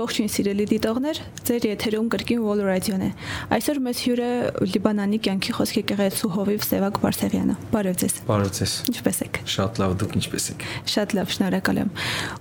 [0.00, 3.08] Ողջույն սիրելի դիտողներ, ձեր եթերում կրկին Wall Radio-ն է։
[3.52, 4.28] Այսօր մեզ հյուր է
[4.70, 9.96] Լիբանանի կյանքի խոսքի կեղեցու Հովիվ Սևակ Բարսեղյանը։ Բարև ձեզ։ Բարև ձեզ։ Ինչպե՞ս եք։ Շատ լավ,
[10.00, 10.64] դուք ինչպե՞ս եք։
[10.94, 11.92] Շատ լավ, շնորհակալ եմ։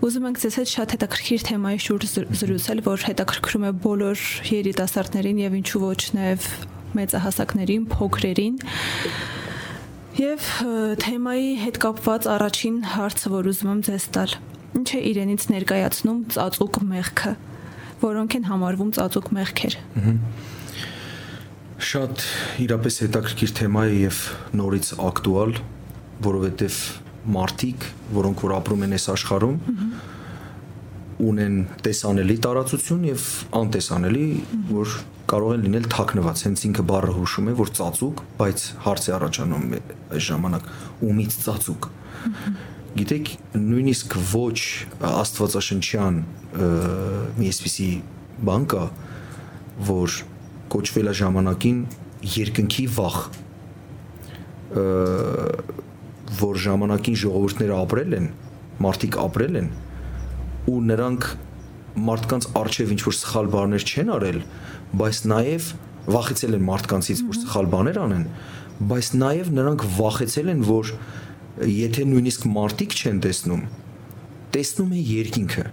[0.07, 2.07] Ուզում ենք ձեզ հետ շատ հետաքրքիր թեմայի շուրջ
[2.39, 4.23] զրուցել, որ հետաքրքրում է բոլոր
[4.55, 6.47] երիտասարդներին եւ ինչու ոչ նաեւ
[6.95, 8.55] մեծահասակներին, փոքրերին։
[10.19, 10.47] Եվ
[11.03, 14.33] թեմայի հետ կապված առաջին հարցը, որ ուզում եմ ձեզ տալ,
[14.79, 17.31] ինչ է իրենից ներկայացնում ծածուկ մեղքը,
[18.03, 19.75] որոնք են համարվում ծածուկ մեղքեր։
[21.89, 22.23] Շատ
[22.65, 24.21] իրապես հետաքրքիր թեմա է եւ
[24.59, 25.53] նորից ակտուալ,
[26.25, 26.79] որովհետեւ
[27.35, 27.85] մարդիկ,
[28.17, 29.59] որոնք որ ապրում են այս աշխարհում,
[31.29, 33.23] ունեն տեսանելի տարածություն եւ
[33.59, 34.25] անտեսանելի,
[34.71, 34.97] որ
[35.29, 39.65] կարող են լինել թաքնված։ Հենց ինքը բառը հուշում է, որ ծածուկ, բայց հարց է առաջանում
[39.79, 40.69] այս ժամանակ
[41.09, 41.89] ումից ծածուկ
[42.97, 44.59] գիտեք նույնիսկ ոչ
[45.09, 46.15] աստվածաշնչյան
[46.53, 47.89] մի էսպիսի
[48.49, 48.85] բան կա
[49.89, 50.15] որ
[50.73, 51.81] կոչվել է ժամանակին
[52.35, 53.19] երկնքի վախ
[56.39, 58.27] որ ժամանակին ժողովուրդները ապրել են
[58.85, 59.69] մարդիկ ապրել են
[60.69, 61.29] ու նրանք
[62.09, 64.43] մարդկանց արժև ինչ որ սխալ բաներ չեն արել
[64.99, 65.71] բայց նաև
[66.09, 68.27] վախեցել են մարդկանցից որ սխալ բաներ անեն
[68.89, 70.93] բայց նաև նրանք վախեցել են որ
[71.67, 73.63] եթե նույնիսկ մարտիկ չեն տեսնում,
[74.55, 75.63] տեսնում է երկինքը։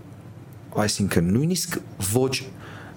[0.82, 1.76] Այսինքն նույնիսկ
[2.12, 2.32] ոչ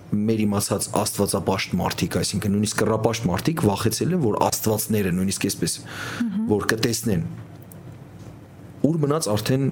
[0.09, 5.75] մեր իմացած աստվածապաշտ մարդիկ, այսինքն նույնիսկ կռապաշտ մարդիկ վախեցել են, որ աստվածները նույնիսկ այսպես
[6.49, 7.23] որ կտեսնեն։
[8.89, 9.69] Ուր մնաց արդեն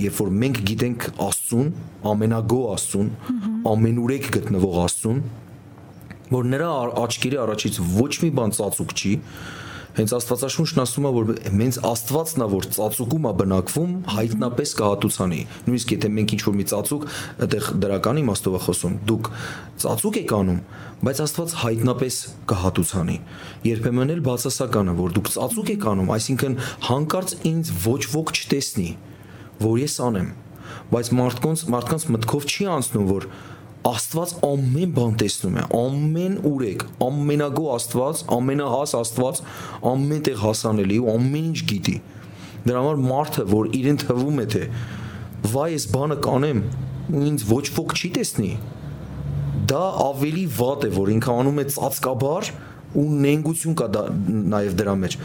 [0.00, 1.72] երբ որ մենք գիտենք Աստծուն,
[2.08, 3.10] ամենագո Աստծուն,
[3.68, 5.18] ամենուրեք գտնվող Աստծուն,
[6.34, 6.70] որ նրա
[7.04, 9.12] աչքերի առաջից ոչ մի բան ծածուկ չի,
[9.94, 15.94] հենց Աստվածաշունչն ասում է որ մենց Աստվածն է որ ծածուկում է բնակվում հայտնապես կհատուցանի նույնիսկ
[15.94, 17.06] եթե մենք ինչ որ մի ծածուկ
[17.46, 19.30] այդեղ դրական իմաստով է խոսում դուք
[19.84, 20.60] ծածուկ եք անում
[21.04, 22.18] բայց Աստված հայտնապես
[22.50, 23.16] կհատուցանի
[23.70, 26.58] երբեմն էլ բացասականը որ դուք ծածուկ եք անում այսինքն
[26.90, 28.90] հանկարծ ինձ ոչ ոք չտեսնի
[29.64, 30.30] որ ես անեմ
[30.94, 33.26] բայց մարդկանց մարդկանց մտքով չի անցնում որ
[33.84, 39.40] Աստված ամեն բան տեսնում է, ամեն ուրեք, ամենագո Աստված, ամենահաս Աստված,
[39.90, 41.96] ամենտեղ հասանելի ու ամեն ինչ գիտի։
[42.64, 44.62] Դրա համար մարդը, որ իրեն թվում է թե
[45.52, 46.62] վայ ես բանը կանեմ,
[47.28, 48.50] ինձ ոչ ոք չի տեսնի։
[49.68, 52.50] Դա ավելի վատ է, որ ինքը անում է ծածկաբար
[52.94, 54.06] ու նենգություն կա դա
[54.54, 55.18] նաև դրա մեջ,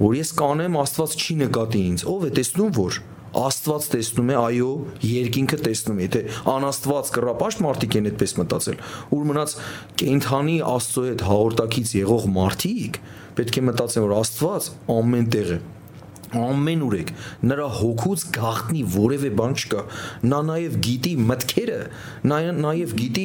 [0.00, 3.00] որ ես կանեմ Աստված չի նկատի ինձ։ Ով է տեսնում որ
[3.38, 4.68] Աստված տեսնում է, այո,
[5.08, 6.22] երկինքը տեսնում է։ Եթե
[6.54, 8.84] անաստված կռապաշտ մարդիկ են այդպես մտածել,
[9.14, 9.56] ուր մնաց
[10.02, 13.00] կենթանի Աստծո հետ հաղորդակից եղող մարդիկ,
[13.38, 15.60] պետք է մտածեն, որ Աստված ամենտեղ է
[16.36, 17.10] ամեն ուրեք
[17.48, 19.84] նրա հոգուց գաղտնի որևէ բան չկա
[20.28, 21.78] նա նաև գիտի մտքերը
[22.32, 23.24] նա նաև գիտի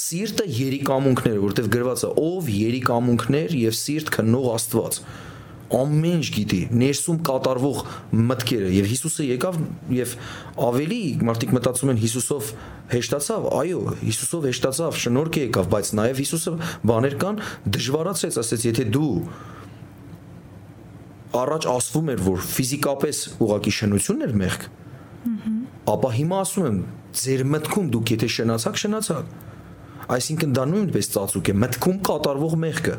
[0.00, 5.00] սիրտը երիկամունքները որովհետև գրված է ով երիկամունքներ եւ սիրտ քննող Աստված
[5.72, 7.78] ամեն ինչ գիտի, ներսում կատարվող
[8.28, 9.58] մտքերը եւ Հիսուսը եկավ
[9.96, 10.14] եւ
[10.66, 12.50] ավելի մարդիկ մտածում են Հիսուսով
[12.92, 16.54] հեշտացավ, այո, Հիսուսով հեշտացավ, շնորհք եկավ, բայց նաեւ Հիսուսը
[16.90, 17.40] բաներ կան
[17.74, 19.14] դժվարացեց, ասեց, եթե դու
[21.34, 24.68] առաջ ասվում էր, որ ֆիզիկապես ուղակի շնությունն էր մեղք,
[25.94, 26.78] ապա հիմա ասում եմ,
[27.24, 29.34] ձեր մտքում դուք եթե շնացաք, շնացաք։
[30.14, 32.96] Այսինքն դա նույնպես ծածուկ է, մտքում կատարվող մեղքը։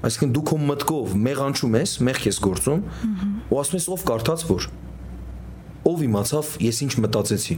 [0.00, 2.84] Այսինքն դու քո մտքով մեղանչում ես, մեղք ես գործում,
[3.50, 4.68] ու ասում ես ով կարդաց որ
[5.90, 7.56] ով իմացավ ես ինչ մտածեցի։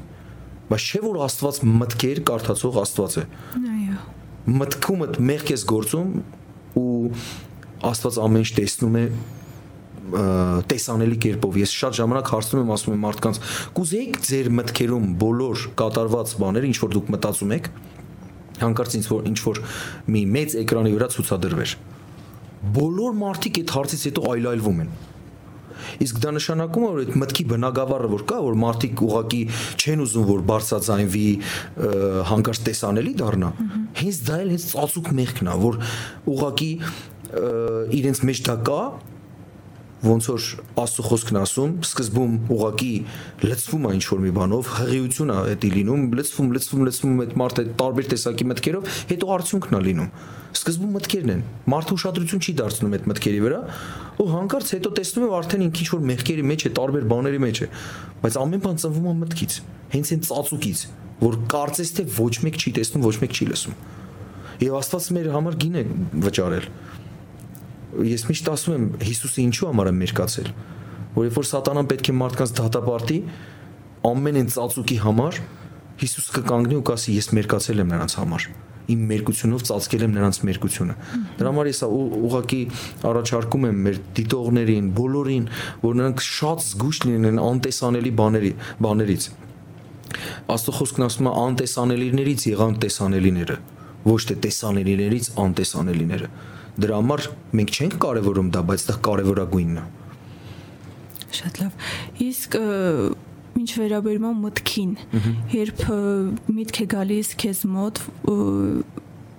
[0.72, 3.24] Բայց չէ որ Աստված մտքեր կարդացող Աստված է։
[3.58, 3.96] Այո։
[4.62, 6.12] Մտքումդ մեղք ես գործում
[6.82, 6.92] ու
[7.92, 9.04] Աստված ամեն ինչ տեսնում է
[10.12, 13.38] տեսանելի կերպով ես շատ ժամանակ հարցնում եմ ասում եմ մարդկանց
[13.76, 17.70] կուզեիք ձեր մտքերում բոլոր կատարված բաները ինչ որ դուք մտածում եք
[18.62, 19.62] հանկարծ ինչ որ ինչ որ
[20.12, 21.76] մի մեծ էկրանի վրա ցուցադրվեր
[22.62, 24.92] բոլոր մարդիկ այդ հարցից հետո այլայլվում են
[26.02, 29.40] իսկ դա նշանակում է որ այդ մտքի բնագավառը որ կա որ մարդիկ ուղակի
[29.82, 31.24] չեն ուզում որ բարձրաձայնվի
[32.30, 33.50] հանկարծ տեսանելի դառնա
[34.02, 35.80] հենց դա էլ հենց ծածուկ մեղքն է որ
[36.32, 36.70] ուղակի
[37.98, 38.80] իրենց մեջ դա կա
[40.02, 40.44] ոնց որ
[40.82, 42.94] աստծո խոսքն ասում, սկզբում ուղակի
[43.46, 47.64] լծվում է ինչ որ մի բանով, հղիություն է դա լինում, լծվում, լծվում, լծվում այդ մարդը
[47.78, 50.10] տարբեր տեսակի մտքերով, հետո արդյունքն է լինում։
[50.52, 53.60] Սկզբում մտքերն են։ Մարդը ուշադրություն չի դարձնում այդ մտքերի վրա,
[54.20, 57.62] ու հանկարծ հետո տեսնում է արդեն ինքը ինչ որ մեղքերի մեջ է, տարբեր բաների մեջ
[57.62, 57.68] է։
[58.22, 59.56] Բայց ամեն բան ծնվում է մտքից,
[59.94, 60.84] հենց այն ծածուկից,
[61.22, 63.80] որ կարծես թե ոչ մեկ չի տեսնում, ոչ մեկ չի լսում։
[64.62, 65.82] Եվ Աստված մեր համար գին է
[66.22, 66.66] վճարել
[68.08, 70.50] ես միշտ ասում եմ Հիսուսը ինչու համար է մերկացել
[71.12, 73.18] որ երբ որ սատանան պետք է մարդկանց դատապարտի
[74.12, 75.40] ամեն այն ծածուկի համար
[76.02, 78.46] Հիսուսը կկանգնի ու կասի ես մերկացել եմ նրանց համար
[78.92, 80.94] իմ մերկությունով ծածկել եմ նրանց մերկությունը։
[81.38, 82.60] Դրա համար ես ուղղակի
[83.08, 85.44] առաջարկում եմ մեր դիտողներին, բոլորին,
[85.82, 88.52] որ նրանք շատ զգուշ լինեն անտեսանելի բաների,
[88.82, 89.28] բաներից։
[90.52, 93.56] Աստծո խոսքն ասում է անտեսանելիներից եղան տեսանելիները,
[94.02, 96.32] ոչ թե տեսանելիներից անտեսանելիները։
[96.80, 97.26] Դրա համար
[97.58, 99.84] մենք չենք կարևորում դա, բայց դա կարևորագույնն է։
[101.36, 101.86] Շատ լավ։
[102.26, 102.56] Իսկ
[103.62, 104.92] ինչ վերաբերում մտքին,
[105.52, 105.82] երբ
[106.56, 108.00] միտք է գալիս քեզ մոտ,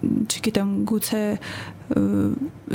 [0.03, 1.23] չգիտեմ, գուցե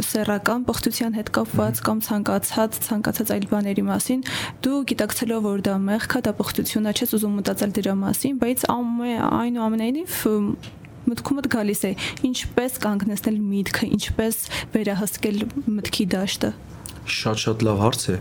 [0.09, 4.21] սեռական բխտության հետ կապված կամ ցանկացած ցանկացած այլ բաների մասին
[4.65, 8.65] դու գիտակցելով որ դա մեղք է դա բխտություն է չես ուզում մտածել դրա մասին բայց
[8.69, 10.19] այնուամենայնիվ
[11.09, 11.93] մտքումդ գալիս է
[12.29, 14.41] ինչպես կանգնեցնել միտքը ինչպես
[14.77, 15.45] վերահսկել
[15.79, 16.55] մտքի դաշտը
[17.19, 18.17] շատ-շատ լավ հարց է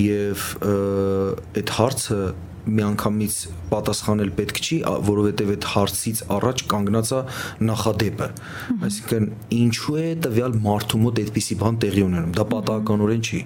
[0.00, 2.20] եւ այդ հարցը
[2.60, 3.36] միանգամից
[3.70, 4.76] պատասխանել պետք չի,
[5.06, 7.20] որովհետև այդ հարցից առաջ կանգնած է
[7.70, 8.28] նախադեպը։
[8.88, 13.40] Այսինքն ինչու է տվյալ մարդու մոտ այդպիսի բան տեղի ունենում։ Դա պատահականորեն չի։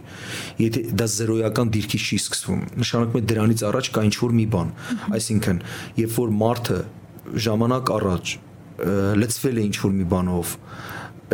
[0.65, 4.75] Եթե դա զերոյական դիրքի չի սկսվում, նշանակում է դրանից առաջ կա ինչ-որ մի բան։
[5.15, 5.63] Այսինքն,
[6.03, 6.81] երբ որ մարդը
[7.45, 8.35] ժամանակ առաջ
[9.25, 10.59] լծվել է ինչ-որ մի բանով,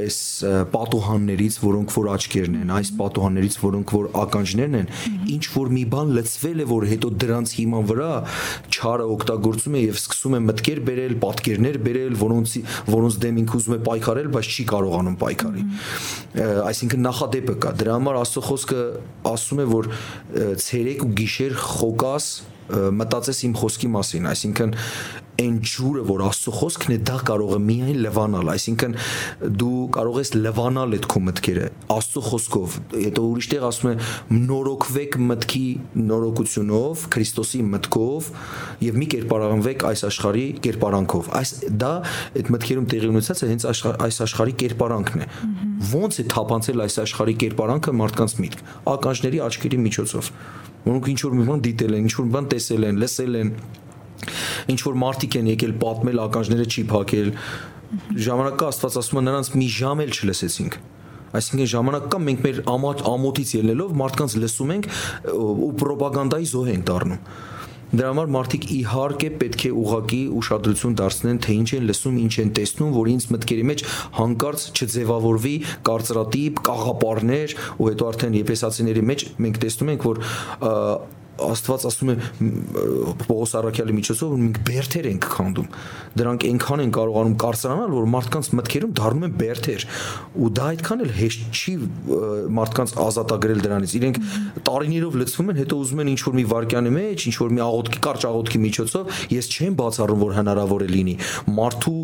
[0.01, 0.19] այս
[0.71, 4.91] պատուհաններից, որոնք որ աչքերն են, այս պատուհաններից, որոնք որ ականջներն են,
[5.35, 8.11] ինչ որ մի բան լծվել է, որ հետո դրանց հիման վրա
[8.71, 12.55] չարը օգտագործում է եւ սկսում է մտքեր բերել, պատկերներ բերել, որոնց
[12.91, 15.67] որոնց դեմ ինքը ուզում է պայքարել, բայց չի կարողանում պայքարի։
[16.71, 18.85] Այսինքն նախադեպը կա։ Դրա համար Աստծո խոսքը
[19.31, 19.91] ասում է, որ
[20.65, 22.31] ցերեկ ու գիշեր խոկաս
[22.71, 24.75] մտածես իմ խոսքի մասին, այսինքն
[25.41, 28.97] այն ջուրը, որ Աստծո խոսքն է, դա կարող է միայն լվանալ, այսինքն
[29.61, 31.67] դու կարող ես լվանալ այդ քո մտքերը
[31.97, 33.95] Աստծո խոսքով։ Հետո ուրիշ տեղ ասում է
[34.51, 35.65] նորոգվեք մտքի
[36.11, 38.31] նորոգությունով, Քրիստոսի մտքով
[38.87, 41.93] եւ մի կերպարանվեք այս աշխարհի կերպարանքով։ Այս դա
[42.41, 45.29] այդ մտքերում տեղի ունեցած է հենց այս աշխարհի կերպարանքն է։
[45.91, 50.33] Ոնց է թափանցել այս աշխարհի կերպարանքը մարդկանց միտք։ Ականջների աչքերի միջոցով
[50.81, 53.51] որոնք ինչ որ մի բան դիտել են, ինչ որ բան տեսել են, լսել են,
[54.75, 57.31] ինչ որ մարդիկ են եկել պատմել ականջները չի փակել
[58.31, 60.81] ժամանակը Աստված ասում է նրանց մի ժամ էլ չլսեցինք
[61.31, 62.57] Այսինքն ժամանակ կա մենք մեր
[63.11, 64.89] ամոթից ելնելով մարդկանց լսում ենք
[65.31, 67.21] ու ռոպագանդայի զոհ ենք դառնում
[67.91, 72.53] Դրա համար մարդիկ իհարկե պետք է ուղակի ուշադրություն դարձնեն, թե ինչ են լսում, ինչ են
[72.55, 73.83] տեսնում, որ ինձ մտքերի մեջ
[74.21, 75.55] հանկարծ չձևավորվի
[75.91, 80.23] կարծրատիպ, կաղապարներ, ու հետո արդեն եփեսացիների մեջ մենք տեսնում ենք, որ
[81.41, 82.15] Աստված ասում է
[83.25, 85.69] Պողոս Արաքյալի միջոցով մենք բերթեր ենք քանդում։
[86.21, 89.87] Դրանք այնքան են կարողանում կարծրանալ, որ մարդկանց մտքերում դառնում են բերթեր։
[90.41, 91.75] Ու դա այդքան էլ հեշտ չի
[92.61, 94.21] մարդկանց ազատագրել դրանից։ Իրենք
[94.67, 98.61] տարիներով լցվում են, հետո ուզում են ինչ-որ մի վարքյանի մեջ, ինչ-որ մի աղոթքի կարճ աղոթքի
[98.67, 101.17] միջոցով, ես չեմ բացառում, որ հնարավոր է լինի։
[101.61, 102.01] Մարդու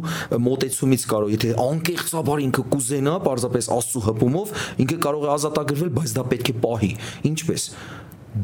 [0.47, 4.57] մոտեցումից կարող, եթե անկեղծաբար ինքը կուզենա, parzapes Աստծո հպումով,
[4.87, 6.93] ինքը կարող է ազատագրվել, բայց դա պետք է պահի։
[7.33, 7.71] Ինչպես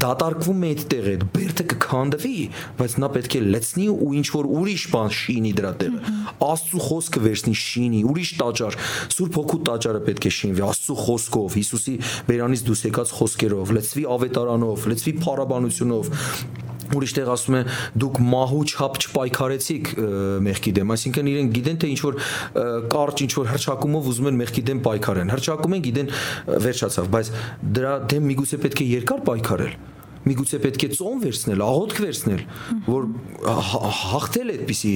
[0.01, 2.37] դատարկվում է այդտեղ այդ բերդը կքանդվի,
[2.79, 6.13] բայց նա պետք է լցնի ու ինչ որ ուրիշ բան շինի դրա տեղը։
[6.47, 8.77] Աստծո խոսքը վերցնի շինի, ուրիշ տաճար,
[9.13, 11.95] Սուրբ Հոգու տաճարը պետք է շինվի Աստծո խոսքով, Հիսուսի
[12.31, 16.13] բերանից դուրս եկած խոսքերով, լցվի ավետարանով, լցվի փառաբանությունով
[16.97, 17.61] ուրիշ տեղ ասում է
[18.03, 19.91] դուք մահու չափ չպայքարեցիք
[20.47, 22.19] մեղքի դեմ, այսինքն իրենք գիտեն թե ինչ որ
[22.93, 26.13] կարճ ինչ որ հրճակումով ուզում են մեղքի դեմ պայքարեն։ Հրճակում են գիտեն
[26.67, 27.33] վերջացավ, բայց
[27.79, 29.75] դրա դեմ միգուցե պետք է երկար պայքարել
[30.23, 32.43] միգուցե պետք է ծոն վերցնել, աղոթք վերցնել,
[32.85, 33.07] որ
[33.99, 34.93] հաղթել այդպիսի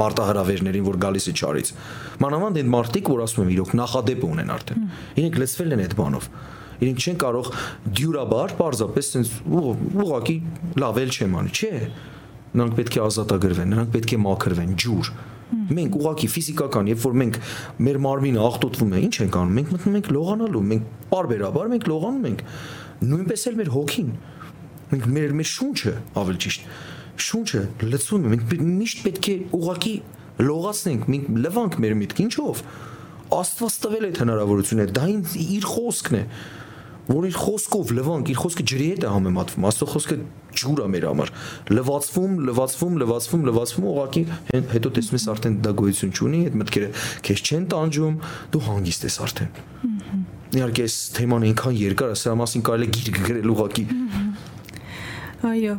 [0.00, 1.72] մարտահրավերներին, որ գալիս է ճարից։
[2.24, 4.88] Մանավանդ այդ մարտիկ, որ ասում եմ, իրոք նախադեպ ունեն արդեն։
[5.20, 6.30] Իրենք լցվել են այդ բանով
[6.82, 7.50] իրենք չեն կարող
[7.98, 10.36] դյուրաբար պարզապես sense ուղակի
[10.82, 11.72] լավել չեմ անի, չէ։
[12.52, 15.10] Նրանք պետք է ազատագրվեն, նրանք պետք է մաքրվեն, ջուր։
[15.52, 17.38] Մենք ուղակի ֆիզիկական, երբ որ մենք
[17.86, 22.28] մեր մարմինը աղտոտվում է, ինչ ենք անում։ Մենք մտնում ենք լողանալու, մենք բարբերաբար մենք լողանում
[22.32, 22.44] ենք։
[23.12, 24.10] Նույնպես էլ մեր հոգին։
[24.92, 26.64] Մենք մեր մեր շունչը, ավելի ճիշտ,
[27.22, 27.62] շունչը
[27.92, 29.94] լցվում է, մենք միշտ պետք է ուղակի
[30.42, 32.62] լողացնենք, մենք լվանք մեր միտք, ինչով։
[33.32, 35.04] Աստված տվել այդ հնարավորությունը, դա
[35.42, 36.24] իր խոսքն է
[37.08, 40.16] որ իր խոսքով լվանք, իր խոսքը ջրի հետ է համեմատվում։ Աստծո խոսքը
[40.62, 41.32] ջուր է մեր համար։
[41.72, 44.22] Լվացվում, լվացվում, լվացվում, լվացվում, ուղղակի
[44.72, 46.90] հետո տեսնում ես արդեն դա գոյություն չունի, այդ մտքերը
[47.26, 48.16] քեզ չեն տանջում,
[48.52, 49.50] դու հանգիստ ես արդեն։
[50.52, 53.84] Իհարկե այս թեման այնքան երկար է, սրա մասին կարելի է գիրք գրել ուղղակի։
[55.42, 55.76] Այո։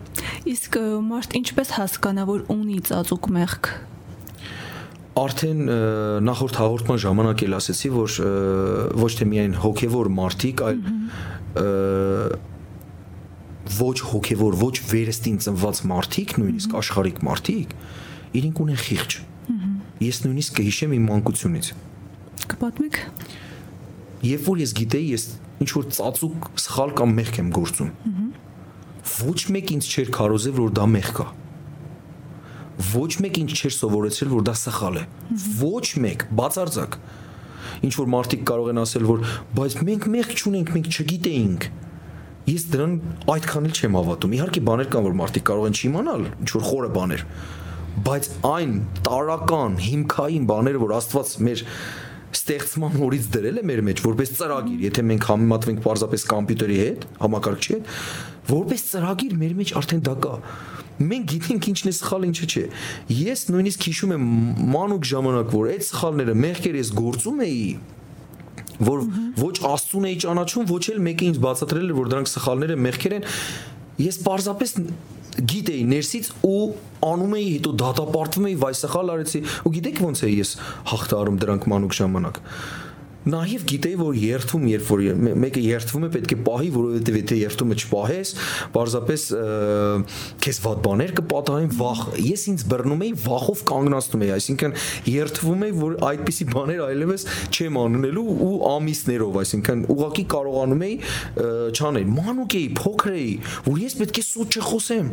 [0.50, 0.78] Իսկ
[1.08, 3.70] մարդ ինչպես հասկանա, որ ունի ծածուկ մեղք
[5.14, 5.60] Արդեն
[6.26, 8.16] նախորդ հաղորդման ժամանակ էլ ասացի, որ
[8.98, 10.80] ոչ թե միայն հոգևոր մարդիկ, այլ
[13.78, 17.76] ոչ հոգևոր, ոչ վերստին ծնված մարդիկ, նույնիսկ աշխարհիկ մարդիկ,
[18.42, 19.18] իրենք ունեն խիղճ։
[20.04, 21.70] Ես նույնիսկ կհիշեմ իմ մանկությունից։
[22.54, 23.00] Կպատմեք։
[24.24, 25.24] Երբ որ ես գիտեի, ես
[25.64, 27.90] ինչ որ ծածուկ սխալ կամ մեղք եմ գործում։
[29.14, 31.28] Ոչ մեկ ինձ չէր քարոզել, որ դա մեղք է։
[32.92, 35.04] Ոչ մեկ ինձ չէր սովորեցրել, որ դա սխալ է։
[35.62, 36.98] Ոչ մեկ, բացարձակ։
[37.84, 39.26] Ինչ որ մարդիկ կարող են ասել, որ
[39.58, 41.68] բայց մենք մեղք չունենք, մենք չգիտեինք
[42.44, 42.96] ես դրան
[43.34, 46.90] այդքան էլ չեմ հավատում։ Իհարկե բաներ կան, որ մարդիկ կարող են չիմանալ, ինչ որ խորը
[46.98, 47.22] բաներ,
[48.04, 48.74] բայց այն
[49.08, 51.64] տարական, հիմքային բաները, որ Աստված մեր
[52.34, 57.74] ստեղծման օրից դրել է մեր մեջ որպես ծրագիր, եթե մենք համեմատվենք պարզապես համբյուտերի հետ, համակարգչի
[57.74, 57.92] հետ,
[58.50, 60.34] որպես ծրագիր մեր մեջ արդեն դա կա։
[61.00, 62.64] Մենք գիտենք ինչն է սխալ, ինչը չէ։
[63.18, 64.28] Ես նույնիսկ հիշում եմ
[64.74, 67.66] մանուկ ժամանակ, որ այդ սխալները մեղքեր ես գործում էի,
[68.84, 69.04] որ
[69.42, 73.18] ոչ Աստծուն էի ճանաչում, ոչ էլ մեկը ինձ բացատրել էր, որ դրանք սխալներ են, մեղքեր
[73.18, 73.28] են։
[74.04, 74.74] Ես պարզապես
[75.34, 76.58] գիտեի ներսից ու
[77.10, 80.52] անում էի, հետո դատապարտվում էի, վայ սխալ արեցի։ Ու գիտեք ոնց է ես
[80.94, 82.42] հաղթարում դրանք մանուկ ժամանակ
[83.24, 85.02] Նաեւ գիտեի, որ երթում, երբ որ
[85.40, 88.32] մեկը երթվում է, պետք է պահի, որովհետեւ եթե երթումը չպահես,
[88.74, 89.24] պարզապես
[90.44, 94.76] քեզ վատ բաներ կպատահեն, վախ։ Ես ինձ բռնում էի, վախով կանգնացնում էի, այսինքն
[95.14, 101.00] երթվում էի, որ այդպիսի բաներ այլևս չեմ անելու ու ամիսներով, այսինքն ուղակի կարողանում էի
[101.80, 103.34] չանել։ Մանուկ էի, փոքր էի,
[103.72, 105.12] որ ես պետք է սուտ չխոսեմ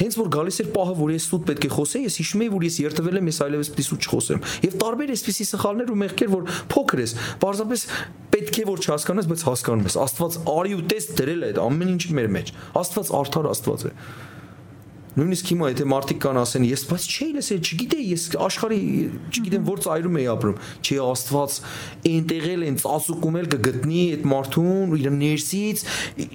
[0.00, 2.66] հենց որ գալիս էր պահը, որ ես սուտ պետք է խոսեի, ես հիշում էի, որ
[2.68, 6.52] ես երթվել եմ, ես այլևս է սուտ չխոսեմ։ Եվ տարբեր էսպիսի սխալներ ու մեղքեր, որ
[6.74, 7.86] փոքր ես, պարզապես
[8.34, 11.92] պետք է որ չհասկանաս, բայց հասկանում ես։ Աստված արի ու տես դրել է այդ ամեն
[11.94, 13.92] ինչ մեր մեջ։ Աստված արդար Աստված է
[15.14, 18.78] նույնիսկ հիմա եթե մարդիկ կան ասեն ես բայց չէի լսել չգիտեի ես աշխարհի
[19.30, 21.58] չգիտեմ որ ծայրում էի ապրում չի աստված
[22.10, 25.84] այնտեղել են ծածուկում էլ կգտնի այդ մարդուն իր ներսից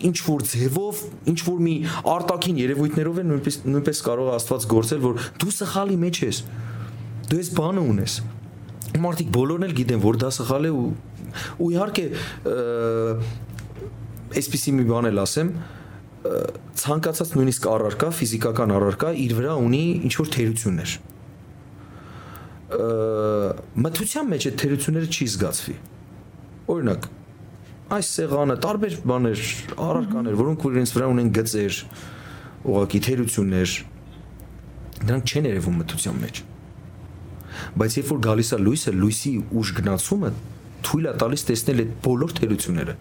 [0.09, 1.75] ինչ որ ձևով ինչ որ մի
[2.15, 6.41] արտաքին երևույթներով են նույնպես նույնպես կարող է աստված գործել որ դու սխալի մեջ ես
[7.29, 8.15] դու ես բանը ունես
[8.99, 10.87] մարդիկ բոլորն էլ գիտեն որ դա սխալ է ու
[11.61, 12.05] ու իհարկե
[14.39, 15.51] այսպեսի մի բան էլ ասեմ
[16.79, 20.93] ցանկացած նույնիսկ առարկա, ֆիզիկական առարկա իր վրա ունի ինչ որ թերություններ։
[23.85, 25.75] Մթության մեջ այդ թերությունները չի զգացվի։
[26.69, 27.07] Օրինակ,
[27.97, 29.45] այս սեղանը տարբեր բաներ,
[29.89, 31.79] առարկաներ, որոնք որ իրենց վրա ունեն գծեր,
[32.69, 33.73] ուղակի թերություններ,
[35.09, 36.43] դրանք չեն երևում մթության մեջ։
[37.79, 40.31] Բայց երբ որ գալիս է լույսը, լույսի ուժ գնացումը
[40.85, 42.95] թույլ է տալիս տեսնել այդ բոլոր թերությունները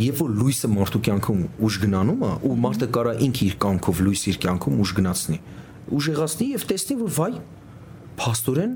[0.00, 4.22] երբ որ լույսը մարդու կյանքում ուժ գնանում է ու մարդը կարա ինքը իր կյանքով լույս
[4.30, 5.38] իր կյանքում ուժ գնացնի
[6.00, 7.30] ուժեղացնի եւ տեսնի որ վայ
[8.20, 8.74] փաստորեն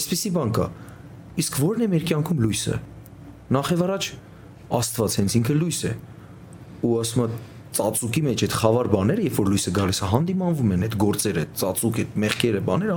[0.00, 0.66] այսպեսի բան կա
[1.40, 2.80] իսկ ո՞րն է մեր կյանքում լույսը
[3.56, 4.10] նախ եւ առաջ
[4.80, 5.94] աստված հենց ինքը լույս է
[6.86, 7.30] ու ասում է
[7.70, 11.98] ծածուկի մեջ այդ խավար բաները, երբ որ լույսը գալիս է, հանդիմանվում են այդ գործերը, ծածուկ
[12.02, 12.96] այդ մեղքերը, բաները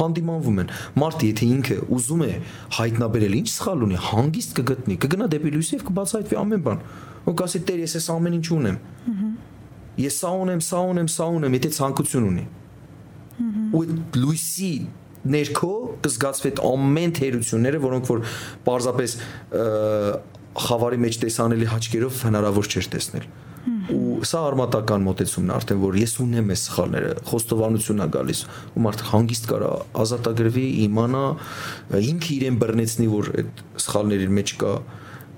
[0.00, 2.32] հանդիմանվում են։ Մարդը եթե ինքը ուզում է
[2.76, 6.84] հայտնաբերել ինչ սխալ ունի, հանգիստ կգտնի, կգնա դեպի լույսը եւ կբացահայտվի ամեն բան
[7.28, 8.78] ու կասի Տեր, ես այս ամեն ինչ ունեմ։
[10.00, 12.46] Ես սա ունեմ, սա ունեմ, սա ունեմ, եթե ցանկություն ունի։
[13.70, 14.72] Ու այդ լույսի
[15.30, 15.72] ներքո
[16.04, 18.22] կզգացվի այդ ամեն թերությունները, որոնք որ
[18.66, 19.16] պարզապես
[20.60, 23.28] խավարի մեջ տեսանելի հաճկերով հնարավոր չէր տեսնել
[23.92, 28.40] ու սա արմատական մոտեցումն է արդեն որ ես ունեմ այս սխալները խոստովանությունն է գալիս
[28.72, 29.72] ու մարդը հանգիստ կարա
[30.04, 31.24] ազատագրվի իմանա
[32.10, 34.72] ինքը իրեն բռնեցնի որ այդ սխալների մեջ կա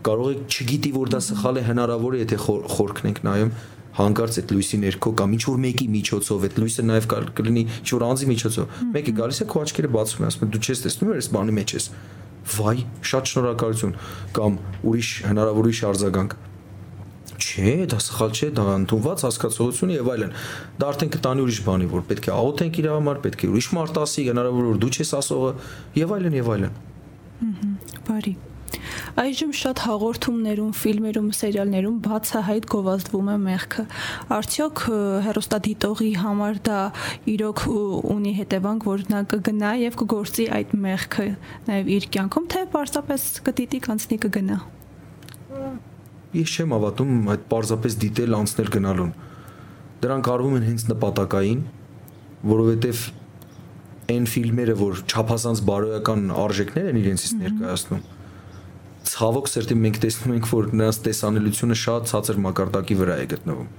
[0.08, 3.52] կարող է չգիտի որ դա սխալ է հնարավոր է եթե խորքն ենք նայում
[3.92, 8.04] հանկարծ այդ լույսի ներքո կամ ինչ որ մեկի միջոցով այդ լույսը նաև կլինի ինչ որ
[8.08, 11.28] անձի միջոցով մեկը գալիս է քո աչքերը բացում է ասում է դու չես տեսնում ես
[11.36, 11.88] բանի մեջ ես
[12.56, 12.78] վայ
[13.12, 13.92] շատ շնորհակալություն
[14.38, 14.56] կամ
[14.92, 16.38] ուրիշ հնարավոր ուրիշ արձագանք
[17.42, 20.36] չէ, դա սխալ չէ, դա ընդունված հասկացողություն եւ այլն։
[20.78, 24.00] Դա արդեն կտանի ուրիշ բանի, որ պետք է աղոթենք իր համար, պետք է ուրիշ մարդ
[24.04, 25.52] ասի, հնարավոր որ դու չես ասողը
[26.02, 26.80] եւ այլն եւ այլն։
[28.06, 28.38] Բարի։
[29.22, 33.84] Այժմ շատ հաղորդումներում, ֆիլմերում, սերիալներում բացահայտ գովազդվում է մեղքը։
[34.36, 34.82] Արդյոք
[35.26, 36.80] հերոստատիտողի համար դա
[37.32, 37.64] իրոք
[38.16, 41.26] ունի հետևանք, որ նա կգնա եւ կգործի այդ մեղքը
[41.68, 44.58] նաեւ իր կյանքում, թե պարզապես կդիտի կանցնի կգնա։
[46.32, 49.10] Ես չեմ հավատում այդ պարզապես դիտել անցնել գնալուն։
[50.02, 51.60] Դրանք արվում են հենց նպատակային,
[52.52, 53.02] որովհետեւ
[54.12, 58.02] այն ֆիլմերը, որ չափազանց բարոյական արժեքներ են իրենցից ներկայացնում,
[59.08, 63.70] ցավոք սրտի մենք տեսնում ենք, որ նրանց տեսանելիությունը շատ ցածր մակարդակի վրա է գտնվում։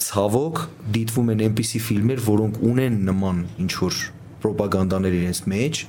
[0.00, 0.60] Ցավոք
[0.96, 3.98] դիտվում են այնպիսի ֆիլմեր, որոնք ունեն նման ինչ որ
[4.40, 5.80] ռոպագանդաներ իրենց մեջ,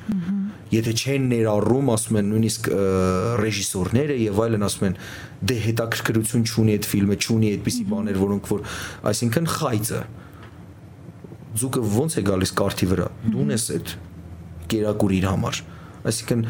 [0.72, 2.68] եթե չեն ներառում, ասում են նույնիսկ
[3.42, 4.98] ռեժիսորները եւ այլն ասում են
[5.52, 8.64] դե հետաքրքրություն չունի այդ ֆիլմը, չունի այդպիսի բաներ, որոնք որ
[9.12, 10.02] այսինքն խայծը
[11.52, 13.94] ձուկը ոնց է գալիս կարթի վրա դու ունես այդ
[14.72, 15.58] կերակուր իր համար
[16.12, 16.46] այսինքն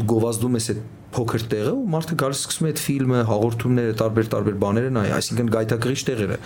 [0.00, 4.58] դու գովազդում ես այդ փոքր տեղը ու մարդը գալիս սկսում է այդ ֆիլմը, հաղորդումները, տարբեր-տարբեր
[4.62, 6.36] բաները նայ, այսինքն գայթակղիչ տեղերը։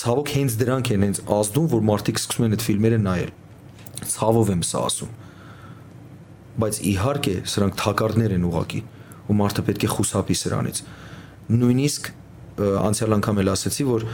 [0.00, 3.30] Ցավոք հենց դրանք են հենց ազդում, որ մարդիկ սկսում են այդ ֆիլմերը նայել։
[4.10, 5.14] Ցավով եմ սա ասում։
[6.60, 8.82] Բայց իհարկե, սրանք թակարդներ են ուղակի
[9.30, 10.82] ու մարդը պետք է խուսափի սրանից։
[11.60, 12.10] Նույնիսկ
[12.60, 14.06] անցյալ անգամ էլ ասացի, որ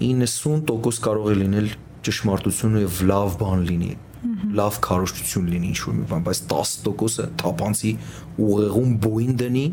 [0.00, 1.72] 90% կարող է լինել
[2.06, 3.92] ճշմարտություն եւ լավ բան լինի
[4.60, 7.92] լավ քարոշչություն լինի ինչ-որ մի բան, բայց 10%-ը թափանցի
[8.46, 9.66] ուղեղում բույն դնի,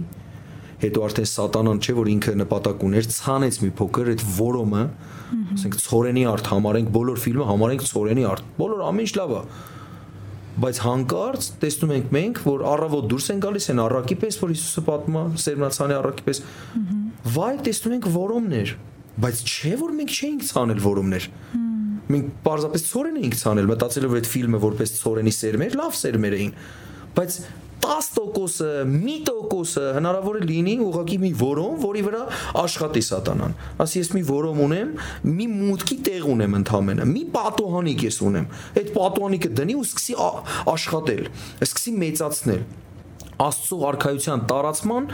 [0.77, 4.83] հետո արդեն սատանան չէ որ ինքը նպատակ ուներ ցանեց մի փոքր այդ որոմը
[5.57, 9.41] ասենք ծորենի արդ համարենք բոլոր ֆիլմը համարենք ծորենի արդ բոլոր ամեն ինչ լավ է
[10.57, 14.83] բայց հանկարծ տեսնում ենք մենք որ առավոտ դուրս են գալիս են առակի պես որ Հիսուսը
[14.87, 16.41] պատմա Սերմնացանի առակի պես
[17.37, 18.73] վայ տեսնում ենք որոմներ
[19.25, 21.29] բայց չէ որ մենք չէինք ցանել որոմներ
[22.13, 26.53] մենք պարզապես ծորեն էինք ցանել, մտածելով այդ ֆիլմը որպես ծորենի սերմեր, լավ սերմեր էին։
[27.17, 27.39] Բայց
[27.87, 32.23] 10%-ը, մի տոկոսը հնարավոր է լինի ուղղակի մի որոմ, որի վրա
[32.63, 33.53] աշխատի սատանան։
[33.85, 34.95] Ասի ես մի որոմ ունեմ,
[35.37, 38.49] մի մուտքի տեղ ունեմ ընդամենը, մի պատոհանիկ ես ունեմ։
[38.81, 40.17] Այդ պատոհանիկը դնի ու սկսի
[40.73, 41.23] աշխատել,
[41.67, 42.65] սկսի մեծացնել
[43.37, 45.09] Աստծո արխայության տարածման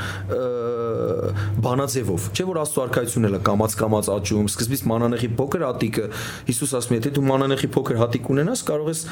[1.63, 6.06] բանաձևով։ Չէ որ Աստծո արխայությունն էլ է կամած կամած աճում, սկզբից մանանեխի փոքր հատիկը
[6.51, 9.03] Հիսուս ասում է, եթե դու մանանեխի փոքր հատիկ ունենաս, կարող ես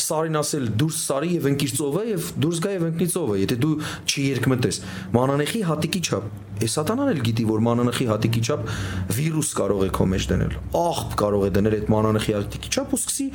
[0.00, 3.70] սարին ասել դուրս սարի եւ ընկիր ծովը եւ դուրս գա եւ ընկնի ծովը եթե դու
[4.12, 4.78] չերկմտես
[5.16, 8.68] մանանեխի հատիկի չափ է սատանան էլ գիտի որ մանանեխի հատիկի չափ
[9.16, 13.00] վիրուս կարող է քո մեջ դնել աղբ կարող է դնել այդ մանանեխի հատիկի չափ ու
[13.00, 13.26] սկսի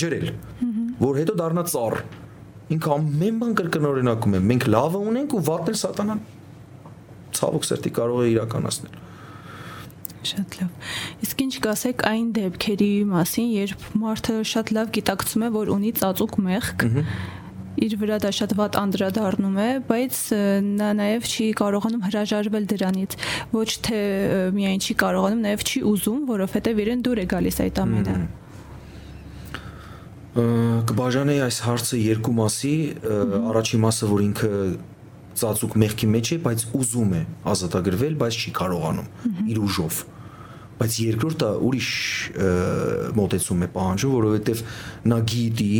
[0.00, 0.26] ջրել
[1.04, 2.00] որ հետո դառնա ծառ
[2.70, 6.20] ինքը ամեն բան կրկնօրինակում է։ Մենք լավը ունենք ու վատն էլ սատանան
[7.40, 8.98] ցավոք սրտի կարող է իրականացնել։
[10.30, 10.88] Շատ լավ։
[11.24, 16.34] Իսկ ինչ կասեք այն դեպքերի մասին, երբ մարդը շատ լավ գիտակցում է, որ ունի ծածուկ
[16.44, 16.84] մեղք,
[17.80, 20.18] իր վրա դա շատ վատ անդրադառնում է, բայց
[20.66, 23.16] նա նաև չի կարողանում հրաժարվել դրանից։
[23.56, 24.02] Ոչ թե
[24.58, 28.49] միայն չի կարողանում, նաև չի ուզում, որովհետև իրեն դուր է գալիս այդ ամենը։ mm -hmm
[30.30, 32.74] կբաժանեի այս հարցը երկու մասի,
[33.50, 34.50] առաջի մասը, որ ինքը
[35.40, 39.08] ծածուկ մեղքի մեջ է, բայց ուզում է ազատագրվել, բայց չի կարողանում
[39.50, 39.98] իր ուժով։
[40.80, 41.90] Բայց երկրորդը ուրիշ
[43.18, 44.62] մոտեցում է պահանջում, որովհետև
[45.10, 45.74] նա գիտի,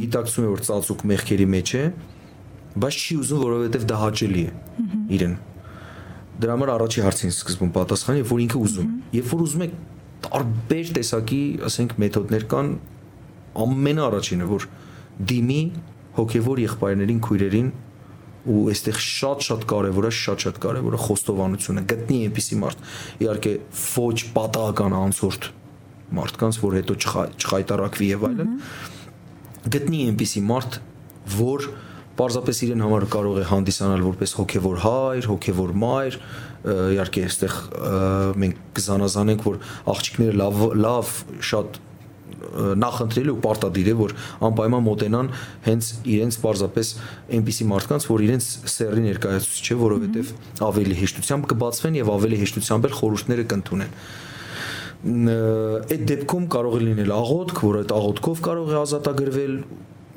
[0.00, 1.82] գիտակցում է, որ ծածուկ մեղքերի մեջ է,
[2.80, 4.54] բայց չի ուզում, որովհետև դա հաճելի է
[5.18, 5.34] իրեն։
[6.40, 9.68] Դրա համար առաջի հարցին սկզբում պատասխանը, որ ինքը ուզում Երբ որ ուզում է
[10.24, 12.68] տարբեր տեսակի, ասենք, մեթոդներ կան,
[13.60, 14.66] ամենաառաջինը որ
[15.30, 15.62] դիմի
[16.16, 17.70] հոգևոր եղբայրներին, քույրերին
[18.50, 22.84] ու այստեղ շատ-շատ կարևոր է, շատ-շատ կարևոր է խոստովանությունը գտնի այնպիսի մարդ
[23.20, 23.52] իհարկե
[24.00, 25.48] ոչ պատահական անցորդ
[26.20, 28.54] մարդկանց, որ հետո չխայտարակվի եւ այլն
[29.76, 30.80] գտնի այնպիսի մարդ,
[31.36, 31.68] որ
[32.20, 36.16] պարզապես իրեն համար կարող է հանդիսանալ որպես հոգևոր հայր, հոգևոր մայր,
[36.96, 37.54] իհարկե այստեղ
[38.40, 39.60] մենք կզանազանենք, որ
[39.94, 41.12] աղջիկները լավ լավ
[41.50, 41.78] շատ
[42.80, 44.14] նախընտրել ու պարտադիր է որ
[44.48, 45.30] անպայման մոտենան
[45.66, 46.90] հենց իրենց պարզապես
[47.40, 50.32] այնպիսի մարդկանց, որ իրենց սերի ներկայացուցիչ է, որովհետև
[50.70, 53.94] ավելի հեշտությամբ կբացվեն եւ ավելի հեշտությամբ էլ խորհուրդները կընդունեն
[55.00, 59.54] այդ դեպքում կարող է լինել աղոթք, որ այդ աղոթքով կարող է ազատագրվել,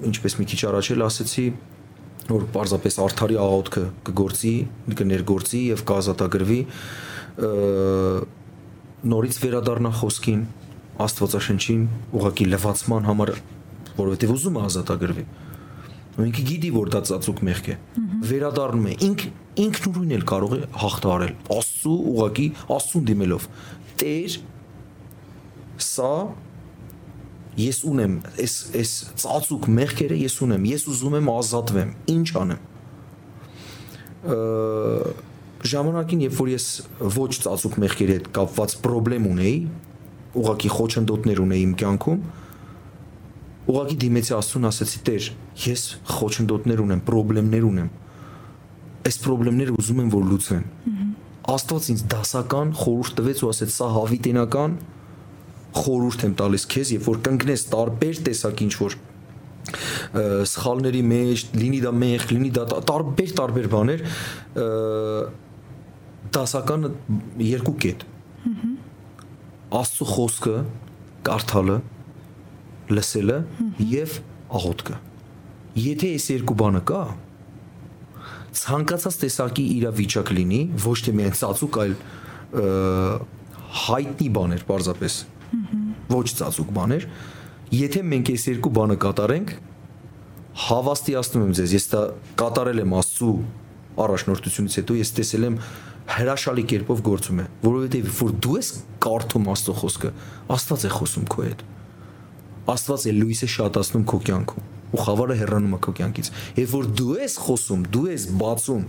[0.09, 1.45] ինչպես մի քիչ առաջ էլ ասացի,
[2.27, 4.53] որ պարզապես արթարի աղոթքը կգործի,
[4.99, 6.59] կներգործի եւ կազատագրվի
[9.13, 10.43] նորից վերադառնա խոսքին,
[11.01, 13.32] Աստվածաշնչին ուղակի լվացման համար,
[13.97, 15.25] որովհետև ուզում է ազատագրվի։
[16.13, 17.75] Ու ինքը գիտի, որ դա ծածուկ մեղք է։
[18.29, 19.23] Վերադառնում է։ Ինք
[19.63, 23.47] ինքնուրույն էլ կարող է հաղթարել։ Աստծու ուղակի Աստծուն դիմելով։
[24.03, 24.36] Տեր
[25.84, 26.12] սա
[27.63, 28.91] ես ունեմ, այս այս
[29.23, 32.62] ծածուկ մեղքերը ես ունեմ, ես ուզում եմ ազատվեմ։ Ինչ անեմ։
[35.73, 36.67] ժամանակին, երբ որ ես
[37.17, 39.58] ոչ ծածուկ մեղքերի հետ կապված խնդրեմ ունեի,
[40.39, 42.23] ուղակի խոչընդոտներ ունեի իմ կյանքում
[43.73, 45.27] ուղակի դիմեցի Աստծուն ասացի Տեր
[45.63, 47.91] ես խոչընդոտներ ունեմ, խնդիրներ ունեմ
[49.03, 50.65] այս խնդիրները ուզում եմ որ լուծվեն
[51.53, 54.75] Աստված ինձ դասական խորհուրդ տվեց ու ասեց սա հավիտենական
[55.79, 58.95] խորհուրդ եմ տալիս քեզ երբ որ կընկնես տարբեր տեսակ ինչ որ
[60.53, 64.03] սխալների մեջ, լինի դա մեղ, լինի դա տարբեր տարբեր բաներ
[66.35, 66.91] դասականը
[67.47, 68.05] երկու կետ։
[68.43, 68.72] Ահա
[69.73, 70.55] Աստծո խոսքը
[71.27, 71.77] կարդալը,
[72.93, 73.38] լսելը
[73.93, 74.17] եւ
[74.59, 74.97] աղոթքը։
[75.83, 77.03] Եթե այս երկու բանը կա,
[78.63, 81.95] ցանկացած տեսակի իրավիճակ լինի, ոչ թե միայն ծածուկ, այլ
[83.83, 85.15] հայտնի բաներ, պարզապես։
[86.09, 87.07] ոչ ծածուկ բաներ
[87.73, 89.53] եթե մենք այս երկու բանը կատարենք
[90.63, 92.01] հավաստիացնում եմ ձեզ ես դա
[92.41, 93.36] կատարել եմ աստծու
[94.03, 95.57] առաջնորդությունից հետո ես տեսել եմ
[96.13, 98.69] հրաշալի կերպով գործում է որովհետեւ որ դու ես
[99.03, 100.13] կարդում աստծո խոսքը
[100.57, 101.65] աստված է խոսում քո հետ
[102.73, 106.27] աստված է լույսը շատացնում քո կյանքում ու խավարը հեռանում է քո կյանքից։
[106.59, 108.83] Երբ որ դու ես խոսում, դու ես բացում,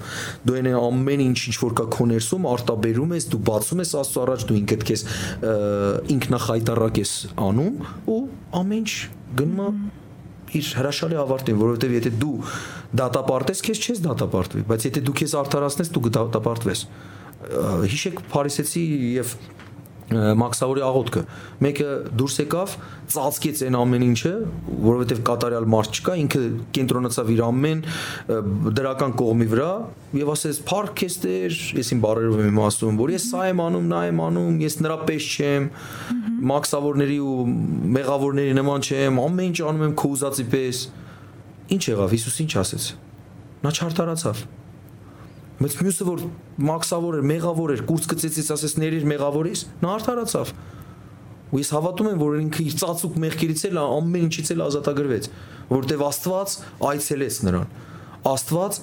[0.45, 4.25] դու այն ամեն ինչ ինչ որ կա քո ներսում արտաբերում ես, դու բացում ես Աստծո
[4.25, 5.05] առաջ, դու ինքդ քեզ
[6.15, 7.13] ինքնախայտարակ ես
[7.49, 7.79] անում
[8.15, 8.21] ու
[8.61, 8.93] ամեն ինչ
[9.41, 9.71] գնում է
[10.61, 12.37] իր հրաշալի ավարտին, որովհետև եթե դու
[13.01, 16.85] դատապարտես, քեզ չես դատապարտվի, բայց եթե դու քեզ արդարացնես, դու կդատապարտվես։
[17.95, 19.35] Հիշեք Փարիսեցի եւ
[20.13, 21.21] մաքսավորի աղոթքը.
[21.65, 21.91] Մեկը
[22.21, 22.73] դուրս եկավ
[23.15, 24.33] ծածկեց այն ամեն ինչը
[24.85, 26.43] որովհետև կատարյալ մարդ չկա ինքը
[26.77, 27.81] կենտրոնացավ իր ամեն
[28.79, 29.71] դրական կողմի վրա
[30.21, 33.89] եւ ասեց «Փառք ես Տեր», ես իմ բարերով եմ ասում, որ ես սա եմ անում,
[33.91, 35.71] նա եմ անում, ես նրա պես չեմ,
[36.53, 37.39] մաքսավորների ու
[37.97, 40.85] մեղավորների նման չեմ, ամեն ինչ անում եմ քո ուզածի պես։
[41.75, 42.91] Ինչ եղավ Հիսուս ինչ ասեց։
[43.65, 44.45] Նա չարթարացավ
[45.55, 46.23] Բայց մյուսը որ
[46.69, 50.51] մաքսավոր էր, մեղավոր էր, կուրս գծեցից ասես ներիր մեղավորից, նա արդարացավ։
[51.55, 55.29] Ու ես հավատում եմ, որ ինքը իր ծածուկ մեղքերից էլ ամեն ինչից էլ ազատագրվեց,
[55.71, 56.57] որովհետև Աստված
[56.91, 57.77] այցելեց նրան։
[58.35, 58.81] Աստված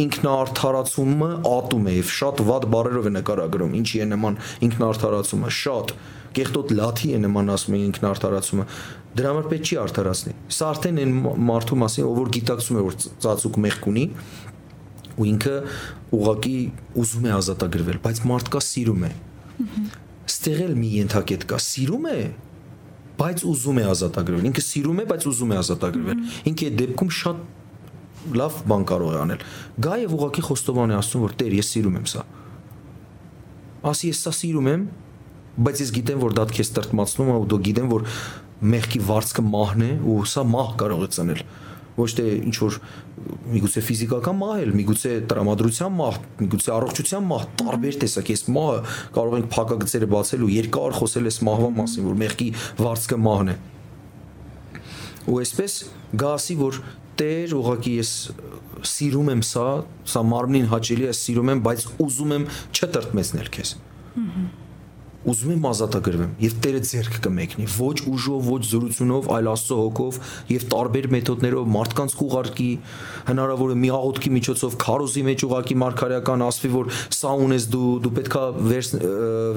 [0.00, 5.94] ինքնաարթարացումը ատում է եւ շատ վատ բառերով է նկարագրում ինչի է նման ինքնաարթարացումը շատ
[6.36, 8.66] կեղտոտ լաթի է նման ասում է ինքնաարթարացումը
[9.18, 11.16] դրա համար պետք չի արդարացնի սա արդեն այն
[11.50, 14.04] մարդու մասին ով որ գիտակցում է որ ծածուկ մեղք ունի
[15.20, 15.56] ու ինքը
[16.16, 16.56] ուղակի
[17.00, 19.12] ուզում է ազատագրվել, բայց մարդկա սիրում է։
[20.30, 22.18] Ստեղ էլ մի ենթակետ կա, սիրում է,
[23.20, 27.42] բայց ուզում է ազատագրվել։ Ինքը սիրում է, բայց ուզում է ազատագրվել։ Ինքը այդ դեպքում շատ
[28.40, 29.44] լավ բան կարող է անել։
[29.84, 32.24] Գա եւ ուղակի խոստովան է ասում, որ Տեր, ես սիրում եմ սա։
[33.90, 34.82] Ասի ես սա սիրում եմ,
[35.66, 38.04] բայց ես գիտեմ, որ դա քեզ տրտմացնում է ու դու գիտեմ, որ
[38.60, 41.42] մեղքի վարձքը մահն է ու սա մահ կարող է ծնել
[42.00, 42.78] ոչ թե ինչ որ
[43.54, 48.78] միգուցե ֆիզիկական մահ, միգուցե տրամադրության մահ, միգուցե առողջության մահ, տարբեր տեսակ էս մահը
[49.16, 52.48] կարող ենք փակագծերը բացել ու երկար խոսել էս մահվա մասին, որ մեղքի
[52.80, 53.58] վարձքը մահն է։
[55.30, 55.76] Ու այսպես
[56.24, 56.80] գասի որ
[57.20, 58.10] Տեր, ուղղակի ես
[58.88, 59.66] սիրում եմ սա,
[60.08, 62.46] սա մարմնին հաճելի է, սիրում եմ, բայց ուզում եմ
[62.80, 63.74] չտրտմեցնել քեզ։
[64.16, 64.59] Ահա
[65.28, 70.62] ուզում եմ ազատագրվեմ եւ Տերը ձեռք կմեկնի ոչ ուժով ոչ զորությունով այլ Աստծո հոգով եւ
[70.72, 72.68] տարբեր մեթոդներով մարդկանց կուղարկի
[73.28, 76.88] հնարավոր է մի աղոթքի միջոցով քարոզի մեջ ուղակի մարգարեական ասվի որ
[77.20, 78.88] սա ունես դու դու պետքա վեր,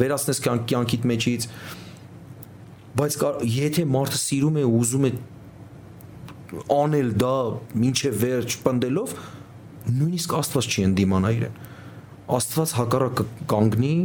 [0.03, 1.47] վերացնես կյանքիդ մեջից
[2.99, 3.15] բայց
[3.53, 5.13] եթե մարդը սիրում է ուզում է
[6.73, 7.35] անել դա
[7.87, 9.15] ինչե վերջ պնդելով
[9.93, 11.55] նույնիսկ Աստված չի ընդդիմանա իրեն
[12.37, 13.95] Աստված հակառակը կանգնի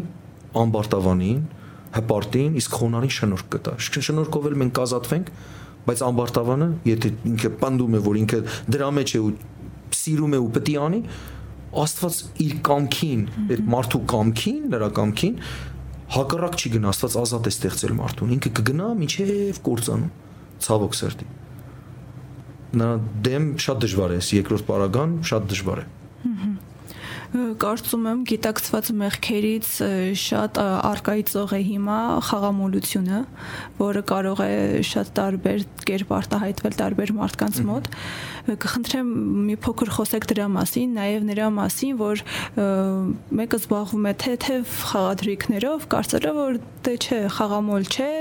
[0.56, 1.40] ամբարտավանին,
[1.98, 5.32] հպարտին, իսկ խոնարհին շնորհք կտա։ Շնորհքով էլ մենք կազատվենք,
[5.88, 8.40] բայց ամբարտավանը, եթե ինքը պնդում է, որ ինքը
[8.74, 9.32] դրա մեջ է ու
[9.98, 11.02] սիրում է ու պետք է անի,
[11.78, 15.34] Աստված իր կամքին, այդ մարդու կամքին, նրա կամքին
[16.14, 20.14] հակառակ չի գնա, Աստված ազատ է ստեղծել մարդուն։ Ինքը կգնա միջև կործանում,
[20.64, 21.28] ցավոք սրտի։
[22.78, 22.88] Նա
[23.28, 25.86] դեմ շատ դժվար է, երկրորդ պարագան շատ դժվար է
[27.28, 29.70] կարծում եմ գիտակցված մեղքերից
[30.16, 33.18] շատ արկայծող է հիմա խաղամոլությունը,
[33.76, 34.54] որը կարող է
[34.88, 37.90] շատ տարբեր կերպ արտահայտվել տարբեր մարդկանց մոտ։
[38.64, 39.12] Կխնդրեմ
[39.44, 42.24] մի փոքր խոսեք դրա մասին, նաև նրա մասին, որ
[43.42, 48.12] մեկը զբաղվում է թեթև խաղադրույքներով, կարծելով որ դե չէ, խաղամոլ չէ,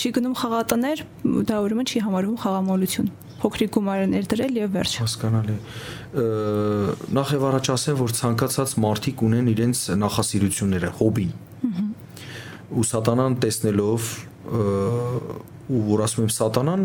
[0.00, 1.04] չի գնում խաղատներ,
[1.50, 5.56] դա ուրեմն չի համարվում խաղամոլություն փոքրիկ գումարը ներդրել եւ վերջ։ Հասկանալի։
[7.16, 11.32] Նախ եւ առաջ ասեմ, որ ցանկացած մարդիկ ունեն իրենց նախասիրությունները, հոբին։
[12.70, 14.10] Ու սատանան տեսնելով
[15.70, 16.84] ու որ ասում եմ սատանան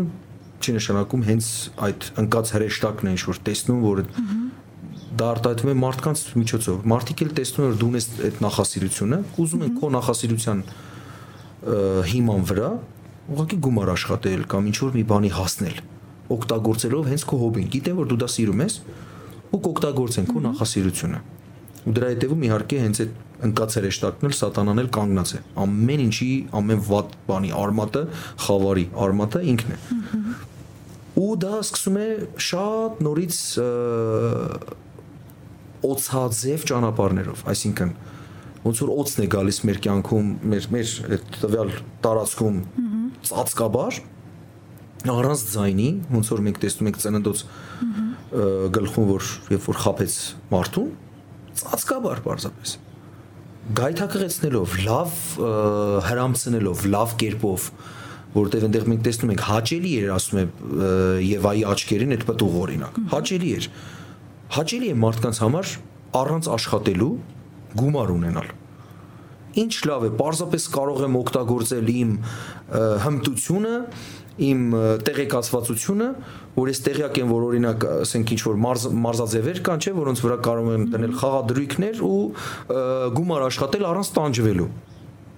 [0.62, 1.46] չի նշանակում հենց
[1.86, 4.02] այդ ընկած հրեշտակն է ինչ որ տեսնում որ
[5.16, 9.64] դա արտահայտվում է մարդկանց միջոցով մարդիկ էլ տեսնում են որ դու ունես այդ նախասիրությունը ուզում
[9.66, 10.62] են քո նախասիրության
[12.12, 12.70] հիման վրա
[13.36, 15.78] ուղղակի գումար աշխատել կամ ինչ որ մի բանի հասնել
[16.34, 18.76] օգտագործելով հենց քո հոբին։ Գիտեմ որ դու դա սիրում ես
[19.46, 21.20] ու կօգտագործեն քո նախասիրությունը։
[21.86, 23.12] Ու դրա հետևում իհարկե հենց այդ
[23.46, 28.02] ընկած հրեշտակն էլ սատանան էլ կանգնած է։ Ամեն ինչի, ամեն վատ բանի արմատը,
[28.46, 29.78] խավարի արմատը ինքն է։
[31.16, 32.08] Ու դա սկսում է
[32.46, 33.38] շատ նորից
[35.86, 37.94] օծածև ճանապարներով, այսինքն
[38.66, 41.72] ոնց որ օծն է գալիս մեր կյանքում, մեր մեր այդ տվյալ
[42.06, 42.56] տարածքում
[43.28, 44.00] ծածկաբար,
[45.12, 47.42] առանց ձայնի, ոնց որ մենք տեսնում ենք ծննդոց
[48.76, 50.16] գլխում որ երբ որ խապեց
[50.52, 50.90] մարդուն,
[51.60, 52.74] ծածկաբար պարզապես։
[53.76, 55.14] գայթակղեցնելով, լավ
[56.06, 57.70] հրամցնելով, լավ կերպով
[58.36, 60.50] որովհետև այնտեղ մենք տեսնում ենք հաճելի էր ասում եմ
[61.26, 63.68] Եվայի աչքերին այդ պտուղ օրինակ հաճելի էր
[64.56, 65.72] հաճելի է մարդկանց համար
[66.20, 67.10] առանց աշխատելու
[67.80, 68.52] գումար ունենալ
[69.56, 72.10] ինչ լավ է, parzapes կարող եմ օգտագործել իմ
[73.06, 73.74] հմտությունը,
[74.36, 74.64] իմ
[75.06, 76.08] տեղեկացվածությունը,
[76.56, 80.36] որ ես տեղյակ եմ, որ օրինակ, ասենք ինչ որ մարզ, մարզաձևեր կան, չէ, որոնց վրա
[80.46, 82.20] կարող եմ դնել խաղադրույքներ ու
[83.16, 84.68] գումար աշխատել առանց տանջվելու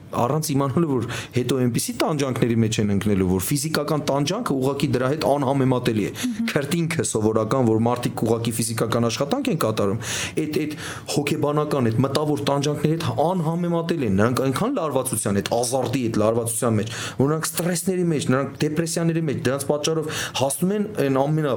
[0.09, 5.27] առանց իմանալու որ հետո այնպիսի տանջանքների մեջ են ընկնելու որ ֆիզիկական տանջանքը ուղակի դրա հետ
[5.29, 6.12] անհամեմատելի է
[6.53, 10.01] քրտինքը սովորական որ մարդիկ ուղակի ֆիզիկական աշխատանք են կատարում
[10.44, 10.77] այդ այդ
[11.14, 16.94] հոգեբանական այդ մտավոր տանջանքների հետ անհամեմատելի են նրանք այնքան լարվածության հետ ազարտի հետ լարվածության մեջ
[17.18, 21.57] որ նրանք ստրեսների մեջ նրանք դեպրեսիաների մեջ դրանց պատճառով հասնում են այն ամենա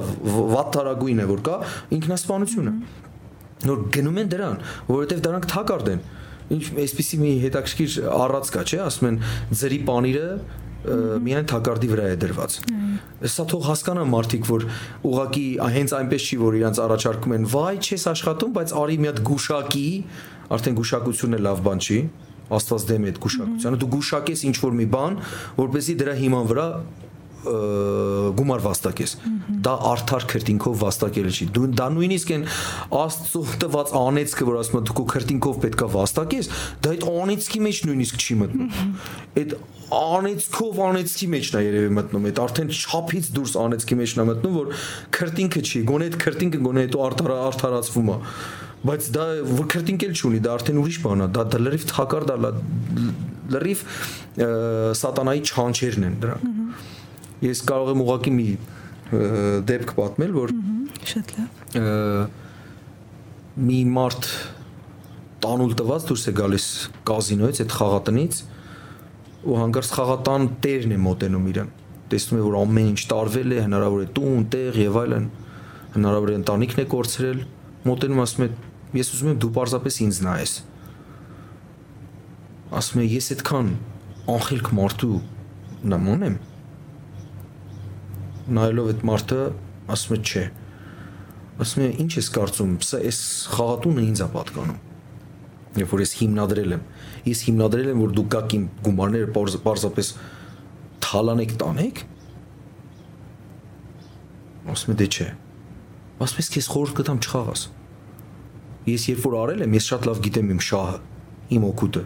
[0.52, 1.56] վատթարագույնը որ կա
[1.98, 2.74] ինքնասպանությունը
[3.62, 4.56] որ գնում են դրան
[4.88, 6.02] որովհետև դրանք թակարդ են
[6.56, 9.18] ինչ այսպեսի մի հետաքրքիր առած կա, չէ, ասում են
[9.62, 10.28] ձրի պանիրը
[10.82, 12.56] միայն թակարդի վրա է դրված։
[13.30, 14.64] Սա թող հասկանա մարդիկ, որ
[15.06, 15.44] ուղակի
[15.76, 19.86] հենց այնպես չի, որ իրանց առաջարկում են, վայ, չես աշխատում, բայց արի մի հատ գուշակի,
[20.58, 22.00] արդեն գուշակությունը լավ բան չի,
[22.52, 25.14] Աստված դեմ է այդ գուշակությանը, դու գուշակես ինչ որ մի բան,
[25.56, 26.66] որպեսզի դրա հիման վրա
[27.42, 29.14] գումար վաստակես։
[29.66, 32.46] Դա արդար քրտինքով վաստակելը չի։ Դու դա նույնիսկ այն
[33.02, 36.50] աստծո տված անեծքը, որ ասում եմ դու քո քրտինքով պետքա վաստակես,
[36.82, 38.72] դա այդ անեծքի մեջ նույնիսկ չի մտնում։
[39.42, 39.54] Այդ
[39.92, 44.84] անեծքով անեծքի մեջն է երևի մտնում, այդ արդեն չափից դուրս անեծքի մեջն է մտնում, որ
[45.18, 48.16] քրտինքը չի, գոնե այդ քրտինքը գոնե հետո արդար արդարացվում է
[48.82, 52.32] բայց դա որ քրտինք էլ չունի, դա արդեն ուրիշ բան է, դա դա լրիվ թակարդ
[52.32, 52.38] է,
[53.54, 53.84] լրիվ
[55.02, 56.91] սատանայի չանչերն են դրանք
[57.42, 58.48] ես կարող եմ ուղակի մի
[59.68, 60.54] դեպք պատմել, որ
[61.12, 62.40] շատ լավ
[63.62, 64.28] մի մարդ
[65.42, 66.66] տանուլ տված դուրս է գալիս
[67.08, 68.42] կազինոից, այդ խաղատնից
[69.42, 71.72] ու հանգարց խաղատան տերն է մոտենում իրեն
[72.12, 75.26] տեսնում է որ ամեն ինչ տարվել է հնարավոր է տուն, տեղ եւ այլն
[75.96, 77.42] հնարավոր է ընտանիքն է կորցրել
[77.88, 78.48] մոտենում ասում է
[79.00, 80.54] ես ուզում եմ դու պարզապես ինձ նայես
[82.82, 83.70] ասում է ես այդքան
[84.36, 85.18] անխելք մարդու
[85.92, 86.36] նման եմ
[88.48, 89.40] նայելով այդ մարդը
[89.92, 90.44] ասում է չէ
[91.62, 93.20] ասում է ինչ ես կարծում սա այս
[93.52, 94.80] խաղատունը ինձ է պատկանում
[95.82, 96.82] երբ որ ես հիմնադրել եմ
[97.28, 99.28] ես հիմնադրել եմ որ դու գաք իմ գումարները
[99.66, 100.10] պարզապես
[101.06, 102.02] թալանեք տանեք
[104.72, 105.28] ասում է դե չէ
[106.22, 107.62] ասում ես քեզ խորհուրդ կտամ չխաղաս
[108.92, 110.98] ես երբ որ արել եմ ես շատ լավ գիտեմ իմ շահը
[111.56, 112.02] իմ օգուտը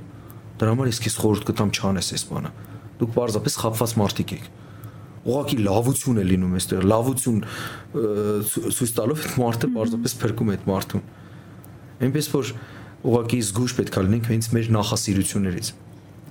[0.61, 2.53] դրա համար ես քեզ խորհուրդ կտամ չանես այս բանը
[3.01, 4.47] դուք պարզապես խափված մարդիկ եք
[5.27, 7.41] ուղղակի լավություն է լինում այստեղ լավություն
[8.77, 11.05] ցույց տալով այդ մարդը պարզապես փրկում է այդ մարդուն
[12.07, 12.53] այնպես որ
[13.07, 15.69] ուղղակի զգուշ պետք է լինենք հենց մեր նախասիրություններից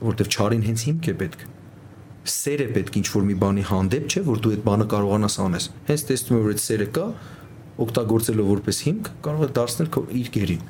[0.06, 1.46] որովհետև ճարին հենց հիմք է պետք
[2.36, 5.68] սեր է պետք ինչ որ մի բանի հանդեպ չէ որ դու այդ բանը կարողանաս անես
[5.90, 7.06] հենց տեսնում ես որ այդ սերը կա
[7.86, 10.64] օգտագործելով որպես հիմք կարող է դարձնել քո իր գերին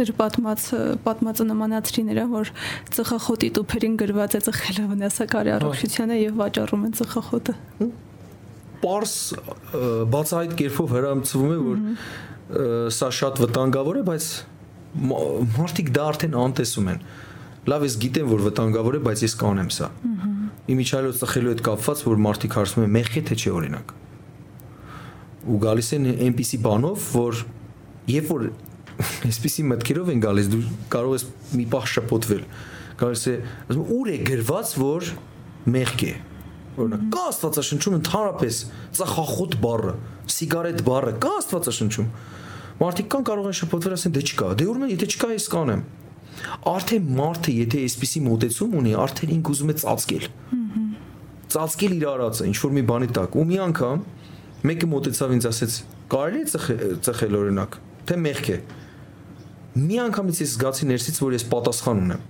[0.00, 0.62] Ձեր պատմած
[1.04, 2.50] պատմածը նմանացրի նրա, որ
[2.96, 7.54] ծխախոտի տուփերին գրված է ծխելը վնասակարի առողջությանը եւ վաճառում են ծխախոտը։
[8.80, 9.16] Պարս
[10.14, 11.82] բացահայտ կերպով հրամցվում է, որ
[12.96, 14.30] սա շատ վտանգավոր է, բայց
[15.60, 17.04] մարդիկ դա արդեն անտեսում են։
[17.68, 19.90] Լավ ես գիտեմ, որ վտանգավոր է, բայց ես կանեմ սա։
[20.70, 23.94] Իմիջայլոց ծխելու հետ կապված, որ մարդիկ հարցնում են մեղքի թե չէ օրինակ։
[25.50, 27.44] Ու գալիս են այնպիսի բանով, որ
[28.10, 28.48] երբ որ
[29.00, 31.24] այսպիսի մտքերով են գալիս դու կարող ես
[31.58, 32.42] մի պահ շփոթվել
[33.00, 33.34] գալիս է
[33.70, 35.08] ասում ուր է գրված որ
[35.74, 36.12] մեղք է
[36.80, 38.58] օրինակ կա աստվածաշնչում ընդհանրապես
[39.00, 39.94] ծախախոտ բառը
[40.34, 42.10] սիգարետ բառը կա աստվածաշնչում
[42.80, 45.82] մարդիկ կան կարող են շփոթվել ասեն դե չկա դե ուրեմն եթե չկա ես կանեմ
[46.70, 50.26] արդեն մարդը եթե այսպիսի մոտեցում ունի արդեն ինք ուզում է ծածկել
[51.50, 54.04] ծածկել իր արածը ինչ որ մի բանի տակ ու մի անգամ
[54.70, 55.76] մեկը մոտեցավ ինձ ասեց
[56.14, 57.76] կարելի է ծխել օրինակ
[58.10, 58.79] թե մեղք է մի
[60.06, 62.26] անգամից ես զգացի ներսից, որ ես պատասխան ունեմ։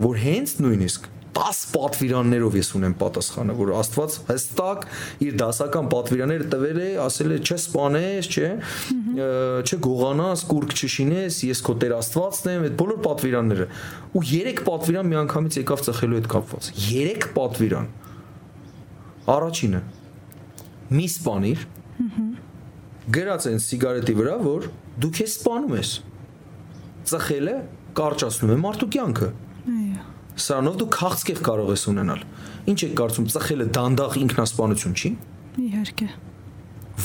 [0.00, 1.08] Որ հենց նույնիսկ
[1.40, 4.82] 10 պատվիրաններով ես ունեմ պատասխանը, որ Աստված հստակ
[5.24, 8.48] իր դասական պատվիրանները տվել է, ասել է չսպանես, չէ,
[9.70, 13.68] չգողանաս, կուրկ չշինես, ես քո Տեր Աստվածն եմ, այդ բոլոր պատվիրանները։
[14.10, 17.90] Ու 3 պատվիրան մի անգամից եկավ ծխելու հետ կապված։ 3 պատվիրան։
[19.30, 19.82] Առաջինը՝
[20.90, 21.66] մի սպանիր։
[23.10, 25.90] Գրած են սիգարետի վրա, որ դու քեզ սպանում ես
[27.08, 27.54] ծխելը
[28.00, 29.28] կարճացնում է մարդու կյանքը։
[29.70, 30.02] Այո։
[30.40, 32.24] Սրանով դու քաղցկեղ կարող ես ունենալ։
[32.70, 35.10] Ինչ եք կարծում, ծխելը դանդաղ ինքնասպանություն չի։
[35.60, 36.08] Իհարկե։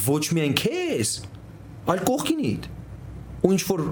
[0.05, 1.13] Ոչ միայն քեզ,
[1.95, 2.69] այլ կողքինիդ։
[3.45, 3.83] Ու ինչ որ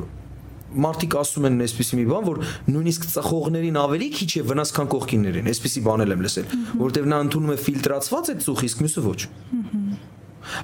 [0.83, 2.39] մարդիկ ասում են այսպեսի մի բան, որ
[2.73, 6.47] նույնիսկ ծխողներին ավելի քիչ է վնաս, քան կողքիններին։ Այսպեսի բանել եմ լսել,
[6.81, 9.19] որովհետև նա ընդունում է ֆիլտրացված այդ ծուխ, իսկ մյուսը ոչ։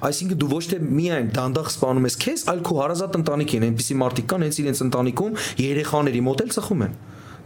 [0.09, 4.27] Այսինքն դու ոչ թե միայն դանդաղ սպանում ես քեզ, այլ քո հարազատ ընտանիքին, այնպիսի մարդիկ
[4.29, 5.39] կան, հենց իրենց ընտանիքում
[5.69, 6.99] երեխաների մոտ էլ ծխում են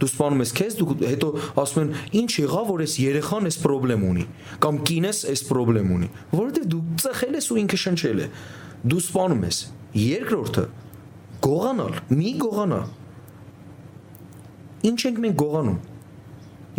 [0.03, 1.27] դու սպանում ես քեզ, դու հետո
[1.63, 4.25] ասում են, ինչ եղավ, որ այս երեխան այս խնդրեմ ունի,
[4.63, 8.27] կամ կինես այս խնդրեմ ունի, որովհետև դու ծխել ես ու ինքը շնչել է։
[8.83, 9.59] Դու սպանում ես։
[10.03, 10.65] Երկրորդը
[11.43, 12.81] գողանալ, մի գողանա։
[14.89, 15.79] Ինչ ենք մենք գողանում։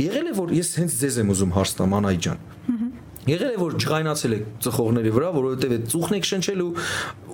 [0.04, 2.40] Եղել է որ ես հենց ձեզ եմ ուզում հարց տամ Անայ ջան։
[3.24, 6.70] Եղել է որ ջղայնացել եք ծխողների վրա, որովհետև այդ ծուխն եք շնչել ու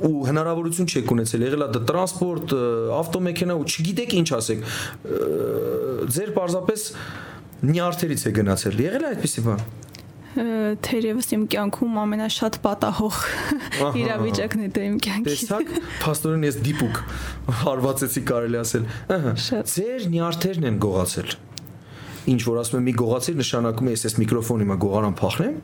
[0.06, 2.54] ու հնարավորություն չեք ունեցել։ Եղել է դա տրանսպորտ,
[3.00, 4.64] ավտոմեքենա ու չգիտեք ինչ ասեք։
[6.14, 6.86] Ձեր պարզապես
[7.70, 9.64] նյարդերից է գնացել։ Եղել է այդպեսի բան
[10.30, 13.16] թերևս իմ կյանքում ամենաշատ պատահող
[13.98, 15.72] իրավիճակն է դա իմ կյանքի։ Տեսակ,
[16.04, 17.00] փաստորեն ես դիպուկ
[17.64, 19.34] հարվածեցի կարելի ասել։ Ահա։
[19.74, 21.34] Ձեր նյարդերն են գողացել։
[22.30, 25.58] Ինչ որ ասում եմ մի գողացիր նշանակում է ես այս միկրոֆոնի մա գողարան փախնեմ։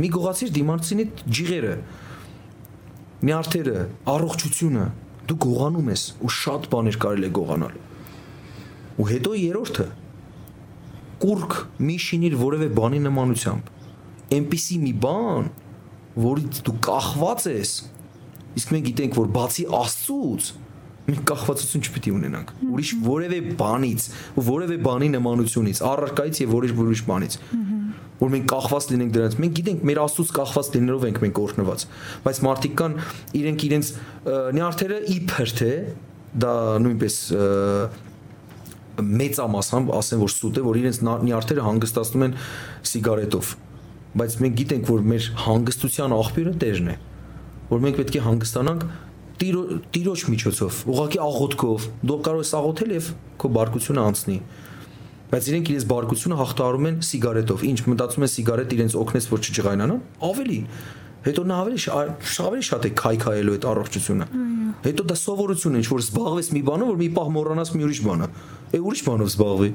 [0.00, 1.04] Մի գողացիր դիմացինի
[1.36, 1.72] ջիղերը։
[3.28, 4.86] Նյարդերը, առողջությունը,
[5.28, 7.74] դու գողանում ես ու շատ բաներ կարելի է գողանալ։
[9.02, 9.86] Ու հետո երրորդը
[11.22, 13.70] կուրկ մի շինիր որևէ բանի նմանությամբ։
[14.38, 15.52] Էնպիսի մի բան,
[16.24, 17.72] որից դու կախված ես։
[18.58, 20.50] Իսկ մենք գիտենք, որ բացի Աստծուց
[21.02, 24.04] մենք կախվածություն չպիտի ունենանք ուրիշ որևէ բանից
[24.48, 27.36] որևէ բանի նմանությունից առարկայից եւ որիշ որիշ բանից
[28.22, 31.84] որ մենք կախված լինենք դրանից մենք գիտենք մեր աստծուց կախված լինելով ենք մենք օրհնված
[32.22, 32.96] բայց մարդիկ կան
[33.42, 33.92] իրենք իրենց
[34.58, 35.70] նյարդերը իբր թե
[36.42, 36.54] դա
[36.86, 37.16] նույնպես
[39.02, 42.34] մեծամասամբ ասեն որ սուտ է որ իրենց նյարդերը հանգստացնում են
[42.92, 43.52] սիգարետով
[44.20, 46.96] բայց մենք գիտենք որ մեր հանգստության աղբյուրը Տերն է
[47.72, 48.84] որ մենք պետք է հանգստանանք
[49.42, 53.08] տիրոջ միջոցով ուղղակի աղոթքով դու կարող ես աղոթել եւ
[53.42, 54.36] քո բարկությունը անցնի
[55.32, 60.02] բայց իրենք իրենց բարկությունը հաղթահարում են սիգարետով ինչ մտածում են սիգարետ իրենց օգնես որ չջղայնանան
[60.28, 60.58] ավելի
[61.22, 61.78] հետո նա ավելի
[62.42, 64.26] ավելի շատ է քայքայելու այդ առողջությունը
[64.82, 68.00] հետո դա սովորություն է ինչ որ զբաղվես մի բանով որ մի պահ մոռանաս մի ուրիշ
[68.08, 68.28] բանը
[68.72, 69.70] է ուրիշ բանով զբաղվի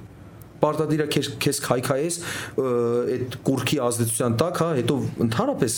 [0.62, 1.08] պարտադիր է
[1.44, 2.18] քեզ քայքայես
[2.58, 4.96] այդ կուրքի ազդեցության տակ, հա, հետո
[5.28, 5.76] ընդհանրապես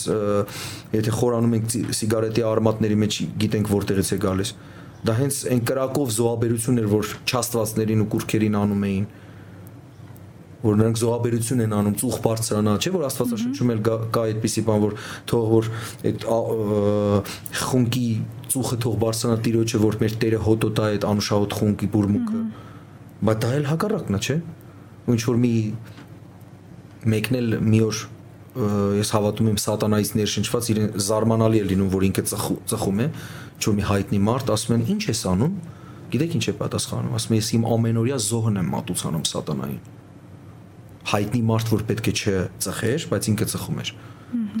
[0.96, 4.52] եթե խորանում ենք սիգարետի արմատների մեջ գիտենք որտեղից է գալիս։
[5.00, 9.06] Դա հենց այն կրակով զոհաբերություն էր, որ չաստվածներին ու կուրքերին անում էին
[10.60, 14.96] որ նրանք զոհաբերություն են անում ծուխ բարձրանա, չէ՞ որ Աստվածաշնչում էլ կա այդպիսի բան, որ
[15.30, 15.70] թող որ
[16.10, 16.26] այդ
[17.60, 18.06] խունկի
[18.50, 22.40] ծուխը թող բարձրանա տիրոջը, որ մեր Տերը հոտոտա այդ անուշահոտ խունկի բուրմուկը։
[23.20, 24.36] Բայց դա էլ հակառակն է, չէ՞
[25.10, 25.54] ինչ որ մի
[27.10, 28.00] մեկն էլ մի օր
[29.00, 33.86] ես հավատում եմ սատանայից ներշնչված իրեն զարմանալի է լինում որ ինքը ծխում է ինչ-որ մի
[33.90, 35.54] հայտնի մարդ ասում են ինչ ես անում
[36.10, 39.99] գիտեք ինչ է պատասխանում ասում է ես իմ ամենօրյա զոհն եմ մատուցանում սատանային
[41.10, 43.92] հայտնի մարդ որ պետք է չծխեր բայց ինքը ծխում էր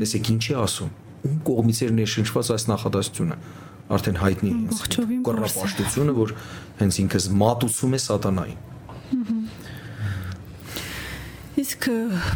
[0.00, 3.36] տեսեք ինչ է ասում ում կողմից էր ներշնչված այս նախադասությունը
[3.90, 6.34] արդեն հայտնի է կռապաշտությունը որ
[6.80, 9.39] հենց ինքս մատուցում է սատանային
[11.70, 11.84] Իսկ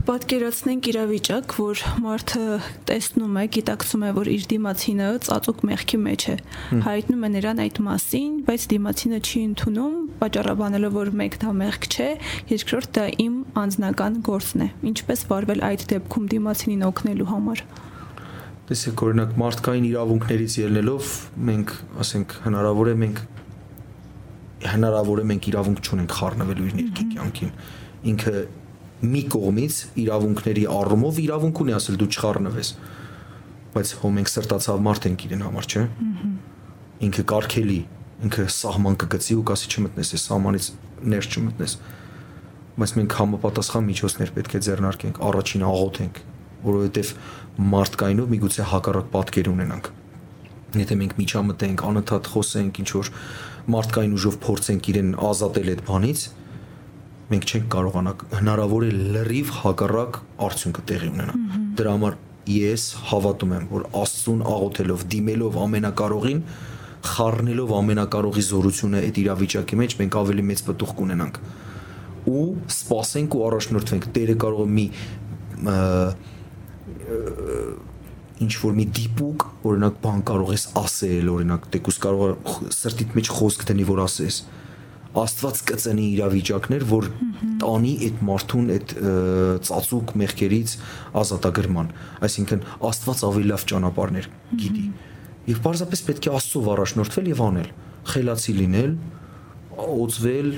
[0.06, 2.42] պատկերացնենք իրավիճակ, որ մարդը
[2.86, 6.36] տեսնում է, գիտակցում է, որ իր դիմացինը ծածուկ մեղքի մեջ է։
[6.84, 12.08] Հայտնում է նրան այդ մասին, բայց դիմացինը չի ընդունում, պատճառաբանելով, որ մեկ դա մեղք չէ,
[12.54, 17.64] երկրորդ դա իմ անձնական գործն է։ Ինչպես վարվել այդ դեպքում դիմացինին օգնելու համար։
[18.70, 21.14] Տեսեք, օրինակ մարդկային իրավունքներից ելնելով
[21.50, 23.24] մենք, ասենք, հնարավոր է մենք
[24.64, 27.50] հնարավոր է մենք իրավունք չունենք խառնվելու իր ներքի կյանքին։
[28.04, 28.32] Ինքը
[29.02, 32.70] մի կողմից իրավունքների առումով իրավունք ունի ասել դու չխառնվես
[33.74, 35.82] բայց հո մենք սրտացավ մարդ ենք իրեն համար չէ
[37.04, 37.80] ինքը կարկելի
[38.24, 40.68] ինքը սահման կգծի ու կասի չմտնես այս սահմանից
[41.14, 41.74] ներս չմտնես
[42.78, 46.22] բայց մենք համապատասխան միջոցներ պետք է ձեռնարկենք առաջին աղոթենք
[46.64, 47.12] որովհետև
[47.74, 49.90] մարդկայինով միգուցե հակառակ պատկեր ունենանք
[50.80, 53.10] եթե մենք միջամտենք անընդհատ խոսենք ինչ որ
[53.74, 56.24] մարդկային ուժով փորձենք իրեն ազատել այդ բանից
[57.30, 61.34] մենք չենք կարողանա հնարավոր է լրիվ հակառակ արդյունքը տեղի ունենա։
[61.78, 62.16] Դրա համար
[62.54, 66.42] ես հավատում եմ, որ Աստծուն աղոթելով, դիմելով ամենակարողին,
[67.04, 71.40] խառնելով ամենակարողի զորությունը այդ իրավիճակի մեջ մենք ավելի մեծ պատուխ կունենանք
[72.24, 74.86] ու սпасենք ու առաջնորդվենք Տերը կարող է մի
[78.44, 82.32] ինչ որ մի դիպուկ օրինակ բան կարող ես ասել օրինակ տեկուս կարող
[82.78, 84.40] սրտիդ մեջ խոսք դնի որ ասես
[85.14, 87.08] Աստված կծնի իրավիճակներ, որ
[87.62, 88.94] տանի այդ մարդուն այդ
[89.68, 90.74] ծածուկ մեղքերից
[91.22, 91.90] ազատագրման։
[92.28, 94.28] Այսինքն Աստված ավելի լավ ճանապարհներ
[94.64, 94.84] գիտի։
[95.54, 97.70] Եվ պարզապես պետք է Աստծով առաջնորդվել եւ անել։
[98.04, 98.92] խելացի լինել,
[99.84, 100.50] օծվել,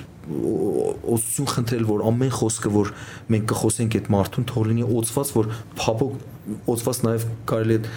[1.15, 2.91] օծություն խնդրել, որ ամեն խոսքը, որ
[3.33, 7.95] մենք կխոսենք այդ մարդուն, թող լինի օծված, որ փափոք օծված նաև կարելի է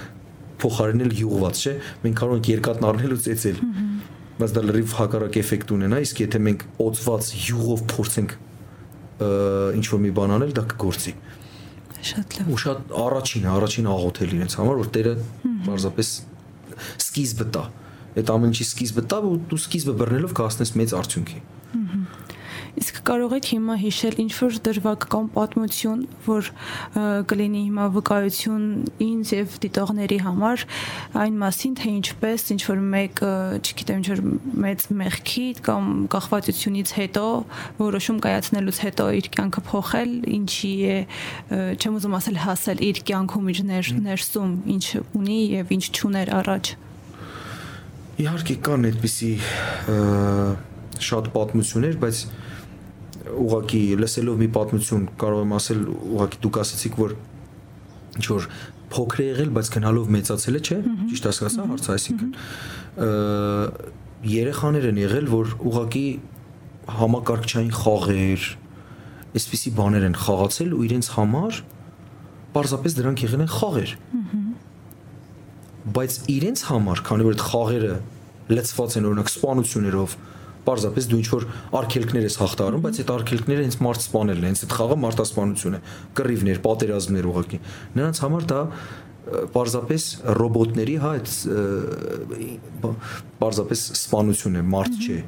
[0.59, 3.61] փոխարինել յուղված, չէ՞։ Մենք կարող ենք երկաթն առնել ու ծեծել։
[4.39, 8.35] Բայց դա լրիվ հակառակ էֆեկտ ունենա, իսկ եթե մենք օծված յուղով փորձենք
[9.75, 11.13] ինչ որ մի բան անել, դա կգործի։
[12.09, 15.13] Շատ լավ։ Ու շատ առաջին, առաջին աղոթել իրենց համար, որ Տերը
[15.65, 16.11] պարզապես
[17.03, 17.63] սկիզբը տա։
[18.19, 21.41] Այդ ամեն ինչի սկիզբը տա ու դու սկիզբը բռնելով կհասնես մեծ արդյունքի։
[22.77, 26.49] Իսկ կարող եք հիմա հիշել ինչ որ դրվագ կամ պատմություն, որ
[27.29, 28.65] կլինի հիմա վկայություն
[29.05, 30.65] ինձ եւ դիտողների համար
[31.23, 33.23] այն մասին, թե ինչպես ինչ որ մեկ,
[33.59, 34.21] չգիտեմ, ինչ որ
[34.65, 37.25] մեծ մեղքի կամ կախվածությունից հետո
[37.79, 40.99] որոշում կայացնելուց հետո իր կյանքը փոխել, ինչի է,
[41.79, 44.85] չեմ ուզում ասել հասել իր կյանքում իր ներ, ներսում ինչ
[45.19, 46.73] ունի եւ ինչ չուներ առաջ։
[48.19, 49.31] Իհարկե կան այդպիսի
[50.99, 52.17] շատ պատմություններ, բայց
[53.29, 57.15] ուղակի լսելով մի պատմություն կարող եմ ասել ուղակի դուք ասացիք որ
[58.19, 58.47] ինչ որ
[58.89, 60.77] փոքր է եղել, բայց գնալով մեծացել է, չէ՞։
[61.09, 62.29] Ճիշտ հասկացա հարցը, այսինքն
[64.29, 66.05] երեխաներ են եղել, որ ուղակի
[66.99, 68.47] համակարգչային խաղեր,
[69.39, 71.59] այսպիսի բաներ են խաղացել ու իրենց համար
[72.55, 73.91] պարզապես դրանք եղել են խաղեր։
[75.99, 77.93] Բայց իրենց համար, քանի որ այդ խաղերը
[78.49, 80.15] լցված են օրինակ սպանություններով,
[80.69, 81.45] Պարզապես դու ինչ որ
[81.79, 85.81] արգելքներ ես հաղթարում, բայց այդ արգելքները հենց մարդ սպանելն է, հենց այդ խաղը մարտասպանություն է,
[86.19, 87.59] կռիվներ, պատերազմներ ուղղակի։
[87.99, 88.61] Նրանց համար դա
[89.29, 90.05] պարզապես
[90.39, 91.33] ռոբոտների հա այդ
[93.39, 95.19] պարզապես սպանություն է, մարդ չէ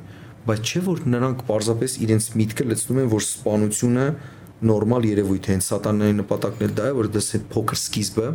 [0.41, 4.05] բայց չէ որ նրանք պարզապես իրենց միտքը լցնում են որ սպանությունը
[4.65, 8.31] նորմալ երևույթ է, հենց սատանայի նպատակն էլ դա է, որ դա է փոքր սկիզբը,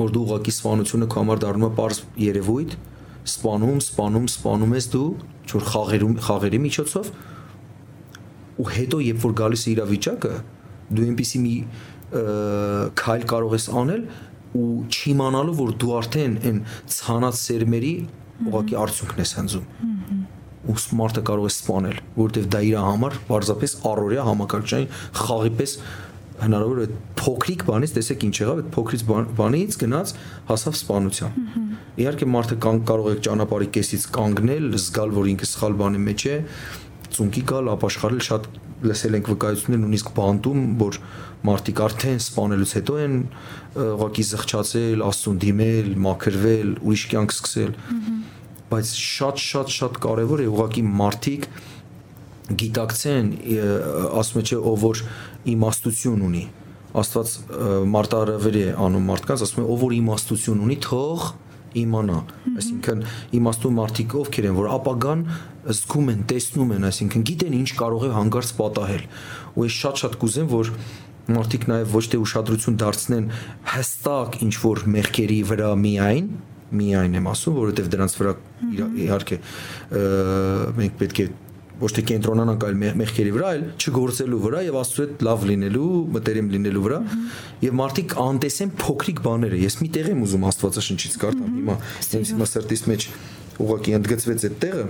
[0.00, 2.76] որ դու ուղակի սպանությունը քո համար դառնում է པարզ երևույթ,
[3.30, 5.06] սպանում, սպանում, սպանում ես դու
[5.48, 7.10] չոր խաղերում խաղերի միջոցով
[8.54, 10.34] ու հետո երբ որ գալիս է իրավիճակը
[10.94, 11.54] դու այնպեսի մի
[13.00, 14.02] քայլ կարող ես անել
[14.54, 16.60] ու չիմանալով որ դու արդեն այն
[16.94, 17.94] ցանած սերմերի
[18.50, 19.66] ուղակի արդյունքն ես հնձում
[20.64, 25.74] ու սմարտը կարող է սպանել որովհետև դա իր համար պարզապես առօրյա համակարգչային խաղի պես
[26.44, 26.86] հնարավոր է
[27.20, 29.04] փոքրիկ բանից տեսեք ինչ եղավ այդ փոքրից
[29.38, 30.12] բանից գնաց
[30.50, 31.38] հասավ սպանության
[32.04, 36.36] իհարկե մարդը կան կարող է ճանապարհի կեսից կանգնել զգալ որ ինքը սխալ բանի մեջ է
[37.14, 38.48] ծունկի գալ ապաշխարել շատ
[38.84, 40.98] լսել ենք վկայություններ նույնիսկ բանտում որ
[41.48, 43.14] մարդիկ արդեն սպանելուց հետո են
[43.84, 47.72] ուղակի զղջացել աստուն դիմել մաքրվել ուրիշ կյանք սկսել
[48.74, 51.48] բայց շատ շատ շատ կարևոր է ուղակի մարդիկ
[52.64, 53.28] գիտակցեն
[54.20, 55.02] ասում չէ ով որ
[55.52, 56.44] իմաստություն ունի
[56.94, 57.30] Աստված
[57.90, 61.24] մարտարավերի է անում մարդկանց, ասում է ով որ իմաստություն ունի, թող
[61.80, 62.18] իմանա։
[62.54, 63.00] Այսինքն
[63.34, 65.24] իմաստու մարդիկ ովքեր են, որ ապագան
[65.74, 69.04] զգում են, տեսնում են, այսինքն գիտեն ինչ կարող է հանգարց պատահել։
[69.58, 70.70] Ու ես շատ-շատ կուզեմ, որ
[71.34, 73.28] մարդիկ նաև ոչ թե ուշադրություն դարձնեն
[73.74, 76.28] հստակ ինչ որ մեղքերի վրա միայն,
[76.78, 78.34] միայն եմ ասում, որովհետև դրանց վրա
[79.04, 79.38] իհարկե
[80.78, 81.26] մենք պետք է
[81.80, 86.50] ոչ թե կենտրոնանանք այլ մեղքերի վրա, այլ չգործելու վրա եւ Աստծո հետ լավ լինելու, մտերիմ
[86.54, 86.98] լինելու վրա
[87.64, 91.76] եւ մարդիկ անտեսեն փոքրիկ բաները։ Ես մի տեղ եմ ուզում Աստվածաշնչից կարդամ հիմա,
[92.14, 93.08] ինձ հիմա սրտից մեջ
[93.64, 94.86] ուղղակի ընդգծվեց այդ տեղը։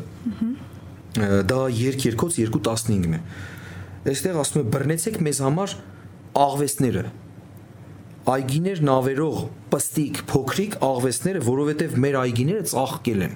[1.48, 3.20] Դա երկ երկոց 2:15-ն է։
[4.04, 5.76] Այստեղ ասում է բռնեցեք մեզ համար
[6.44, 7.04] աղվեսները
[8.34, 9.40] այգիներ նավերող
[9.72, 13.34] պստիկ փոքրիկ աղվեսները, որովհետև մեր այգիները ծաղկել են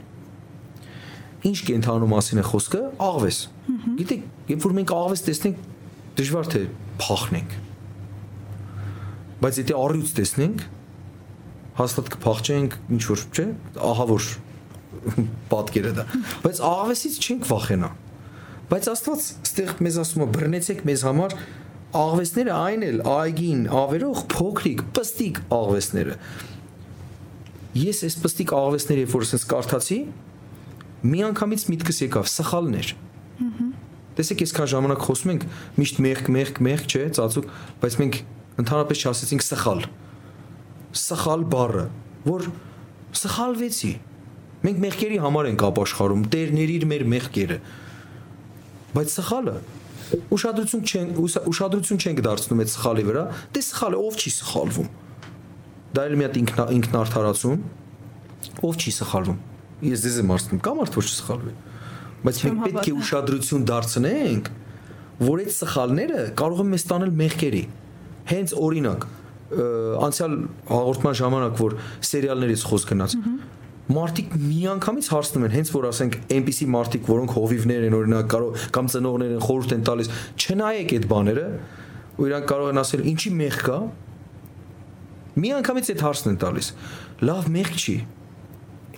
[1.47, 2.83] ինչ կենթանու մասին է խոսքը?
[2.99, 5.65] Աղվես գիտեք երբ որ մենք աղվես տեսնենք
[6.19, 6.61] դժվար թե
[7.03, 7.55] փախնենք
[9.43, 10.65] բայց եթե առյուծ տեսնենք
[11.79, 13.47] հաստատ կփախչենք ինչ որ չէ
[13.89, 14.29] ահա որ
[15.53, 16.07] պատկերը դա
[16.47, 17.91] բայց աղվեսից չենք վախենա
[18.73, 21.37] բայց աստված ստեղ մեզ ասում է բռնեցեք մեզ համար
[21.99, 26.17] աղվեսները այն էլ այգին ավերող փոքրիկ պստիկ աղվեսները
[27.79, 30.01] ես այս պստիկ աղվեսները երբ որ ասես կարդացի
[31.07, 32.93] միանգամից միտքս եկավ սխալներ։
[34.19, 35.45] Տեսեք, ես քան ժամանակ խոսում ենք,
[35.79, 37.51] միշտ մեղք, մեղք, մեղք, չէ, ծածուկ,
[37.83, 38.17] բայց մենք
[38.59, 39.85] ընդհանրապես չասեցինք սխալ։
[40.99, 41.85] Սխալ բառը,
[42.27, 42.49] որ
[43.21, 43.93] սխալվեցի։
[44.67, 47.59] Մենք մեղքերի համար ենք ապաշխարում, Տերներ իր մեր մեղքերը։
[48.99, 49.55] Բայց սխալը
[50.35, 51.11] ուշադրություն չեն
[51.53, 53.25] ուշադրություն չենք դարձնում այդ սխալի վրա,
[53.55, 54.89] դե սխալը ով չի սխալվում։
[55.95, 56.41] Դա էլ մի հատ
[56.79, 57.63] ինքնարթարացում,
[58.65, 59.39] ով չի սխալվում
[59.85, 61.55] ես ձեզ եմ ասում, կա մարդ որ չսխալվի։
[62.19, 64.51] Բայց մենք պետք է ուշադրություն դարձնենք,
[65.19, 67.63] որ այդ սխալները կարող են մեզ տանել մեղքերի։
[68.29, 69.07] Հենց օրինակ,
[69.49, 70.35] անցյալ
[70.69, 71.77] հաղորդման ժամանակ որ
[72.09, 73.15] սերիալներից խոսք գնաց,
[73.89, 78.91] մարդիկ միանգամից հարցնում են, հենց որ ասենք այնպիսի մարդիկ, որոնք հովիվներ են, օրինակ կարող կամ
[78.93, 80.11] ծնողներ են խորհուրդ են տալիս,
[80.45, 81.47] չնայեք այդ բաները,
[82.19, 83.79] ու իրանք կարող են ասել, ինչի մեղ կա։
[85.39, 86.71] Միանգամից այդ հարցն են տալիս։
[87.29, 87.97] Լավ մեղ չի։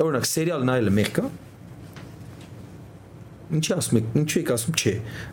[0.01, 1.23] Դա օրինակ սերիալ նայելը մեղ կա։
[3.59, 4.93] Ինչի ասում եք, ինչու եք ասում չէ։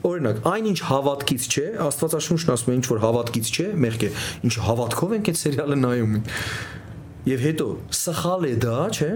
[0.09, 4.11] Օրինակ, այնինչ հավատքից չէ, Աստվածաշունչն ասում է ինչ որ հավատքից չէ, մեղք է։
[4.49, 6.20] Ինչ հավատքով ենք այդ սերիալը նայում։
[7.32, 7.70] Եվ հետո
[8.01, 9.11] սխալ է դա, չէ՞։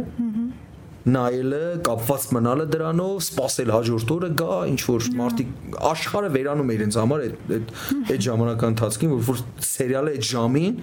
[1.11, 6.97] Նայելը, կապված մնալը դրանով, սпасել հաջորդ օրը գա, ինչ որ մարդիկ աշխարհը վերանում է իրենց
[7.01, 7.71] համար այդ այդ
[8.13, 10.77] այդ ժամանակա ընթացքին, որ որ սերիալը այդ ժամին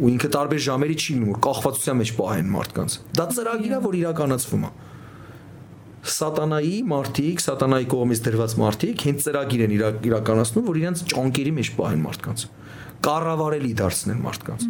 [0.00, 4.64] ու ինքը տարբեր ժամերի չի որ կախվածության մեջ պահեն մարդկանց։ Դա ծրագիր է, որ իրականացվում
[4.64, 4.70] է
[6.02, 9.74] սատանայի մարդիկ, սատանայի կողմից դրված մարդիկ հենց ծրագիր են
[10.08, 12.46] իրականացնում, որ իրենց ճանկերի մեջ պահեն մարդկանց
[13.02, 14.64] կառավարելի դարձնեն մարդկանց։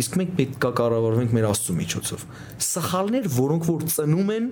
[0.00, 2.22] Իսկ մենք պետք է կառավարվենք մեր Աստծո միջոցով։
[2.66, 4.46] Սխալներ, որոնք որ ծնում են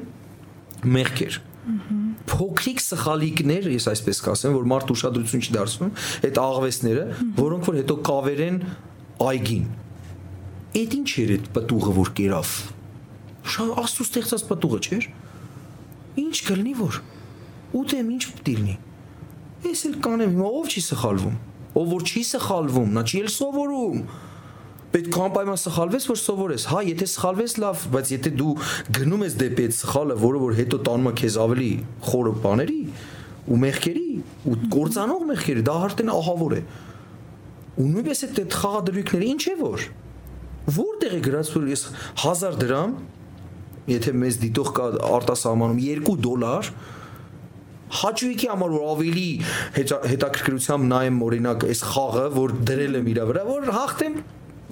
[0.94, 1.38] մեղքեր։
[2.28, 5.94] Փոքրիկ սխալիկներ, ես այսպես կասեմ, որ մարդ ուշադրություն չի դարձնում,
[6.28, 7.04] այդ աղվեսները,
[7.40, 8.60] որոնք որ հետո կավերեն
[9.24, 9.64] այգին։
[10.74, 12.52] Այդ ինչ էր այդ պտուղը, որ կերավ։
[13.54, 15.04] Շատ Աստծո ստեղծած պտուղը չէր։
[16.18, 16.96] Ինչ կլինի որ։
[17.78, 18.74] Ուտեմ ինչ պետք լինի։
[19.68, 21.36] Ես էլ կանեմ, հիմա ով չի սխալվում։
[21.78, 24.02] Ով որ չի սխալվում, նա չի էլ սովորում
[24.94, 28.52] պետք է անպայման սխալվես, որ սովորես։ Հա, եթե սխալվես լավ, բայց եթե դու
[28.98, 31.70] գնում ես դեպի այդ սխալը, որը որ հետո տանում է քեզ ավելի
[32.10, 32.78] խորը բաների
[33.50, 34.06] ու մեղքերի
[34.50, 36.62] ու կործանող մեղքերի, դա արդեն ահավոր է։
[37.74, 39.88] Ու նույնպես այդ խաղադրույքները ինչ է որ
[40.64, 41.86] որտեղ է գրած որ ես
[42.24, 42.92] 1000 դրամ
[43.90, 46.70] եթե մեզ դիտող կա արտասահմանում 2 դոլար
[47.94, 49.26] հաճույքի համար որ ավելի
[49.76, 54.16] հետաքրքրությամբ նայեմ օրինակ այս խաղը որ դրել եմ իր վրա որ հաղթեմ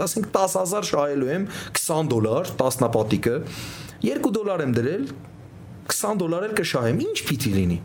[0.06, 1.44] ասենք 10000 շահելու եմ
[1.76, 3.36] 20 դոլար տասնապատիկը
[4.08, 5.04] 2 դոլար եմ դրել
[5.92, 7.78] 20 դոլար էլ կշահեմ ինչ պիտի լինի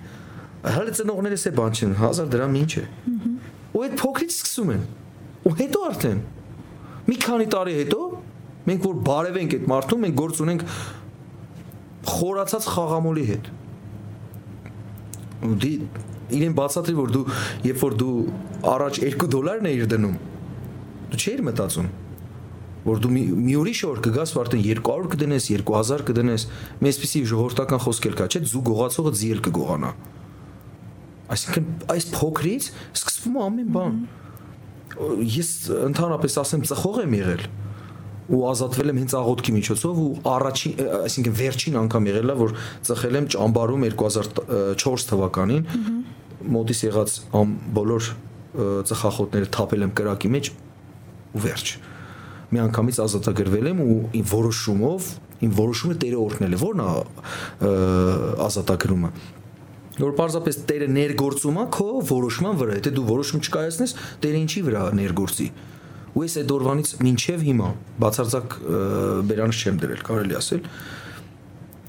[0.77, 2.85] հələ ծնողներս է բան չեն 1000 դրամ ինչ է
[3.77, 4.87] ու այդ փոքրից սկսում են
[5.47, 6.23] ու հետո արդեն
[7.07, 7.99] մի քանի տարի հետո
[8.67, 10.65] մենք որ բարևենք այդ մարդուն մենք գործ ունենք
[12.07, 13.51] խորացած խաղամոլի հետ
[15.63, 15.71] դի
[16.37, 17.23] իրեն բացատրի որ դու
[17.67, 18.15] երբ որ դու
[18.73, 20.17] առաջ 2 դոլարն էիր դնում
[21.13, 21.89] դու չէիր մտածում
[22.87, 26.45] որ դու մի, մի ուրիշ օր կգաս արդեն 200 կդնես 2000 կդնես
[26.87, 29.91] մեսպիսի ժողովրդական խոսքեր կա չէ զու գողացողը ձիել կգողանա
[31.35, 33.97] այսինքն այս փոքրից սկսվում է ամեն բան
[35.37, 35.49] ես
[35.87, 37.43] ընդհանրապես ասեմ ծխող եմ եղել
[38.27, 42.55] ու ազատվել եմ հենց աղոթքի միջոցով ու առաջին այսինքն վերջին անգամ եղել է որ
[42.87, 45.61] ծխել եմ ճամբարում 2004 թվականին
[46.57, 48.09] մոտից եղած ամ բոլոր
[48.89, 50.51] ծխախոտները թափել եմ կրակի մեջ
[51.37, 51.71] ու վերջ
[52.51, 53.97] մի անգամից ազատագրվել եմ ու
[54.31, 55.09] որոշումով
[55.47, 56.91] իմ որոշումը Տերը օրհնել է որն է
[58.47, 59.09] ազատագրումը
[59.97, 64.83] որ պարզապես Տերը ներգործում է քո որոշման վրա եթե դու որոշում չկայացնես Տերը ինչի վրա
[64.97, 65.47] ներգործի
[66.17, 67.67] ու ես այդ օրվանից մինչև հիմա
[68.01, 68.55] բացարձակ
[69.27, 70.61] բերանս չեմ դրել, կարելի ասել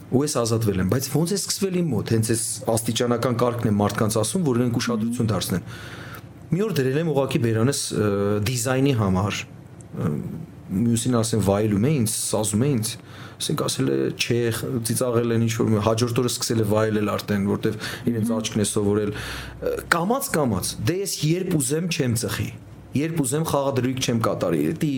[0.09, 3.72] ու ես ազատվել եմ, բայց ոնց է սկսվել իմ մոտ, հենց այս աստիճանական կարգն է
[3.76, 5.66] մարդկանց ասում, որ իրենք ուշադրություն դարձնեն։
[6.48, 7.80] Մի օր դրել եմ ուղակի բերանս
[8.48, 9.40] դիզայնի համար։
[10.78, 12.94] Մյուսին ասեմ վայելում է ինձ, սազում է ինձ
[13.39, 14.39] ասենք ասել է չէ
[14.89, 17.76] ծիծաղել են ինչ որ հաջորդ օրը սկսել է վայելել արդեն որտեվ
[18.12, 19.12] իրենց աչքն է սովորել
[19.95, 22.51] կամած կամած դե ես երբ ուզեմ չեմ ծխի
[22.97, 24.93] երբ ուզեմ խաղադրույք չեմ կատարի, դա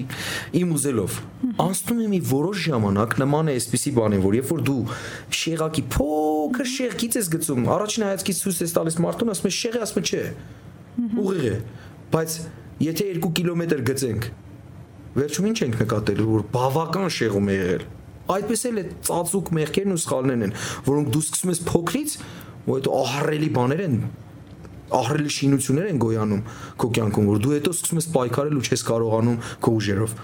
[0.61, 1.16] իմ ուզելով։
[1.64, 4.82] Անցնում է մի որոշ ժամանակ նման է այսպիսի բանի, որ երբ որ դու
[5.41, 10.07] շեղակի փոքր շեղքից ես գցում, առաջին հայացքից ցույց ես տալիս մարդուն, ասում ես շեղի, ասում
[10.07, 10.22] չէ։
[11.20, 11.57] Ուղիղ է։
[12.14, 12.36] Բայց
[12.86, 14.28] եթե 2 կիլոմետր գծենք,
[15.18, 17.84] վերջում ինչ ենք նկատել, որ բավական շեղում է եղել։
[18.31, 20.57] Այդպես էլ է ծածուկ մեղքերն ու սխալներն են,
[20.87, 22.16] որոնք դու սկսում ես փոքրից,
[22.61, 23.97] ու հետո ահռելի բաներ են
[24.91, 26.41] ահռելի շինություններ են գոյանում
[26.81, 30.14] քո կյանքում, որ դու հետո սկսում ես պայքարել ու չես կարողանում քո ուժերով։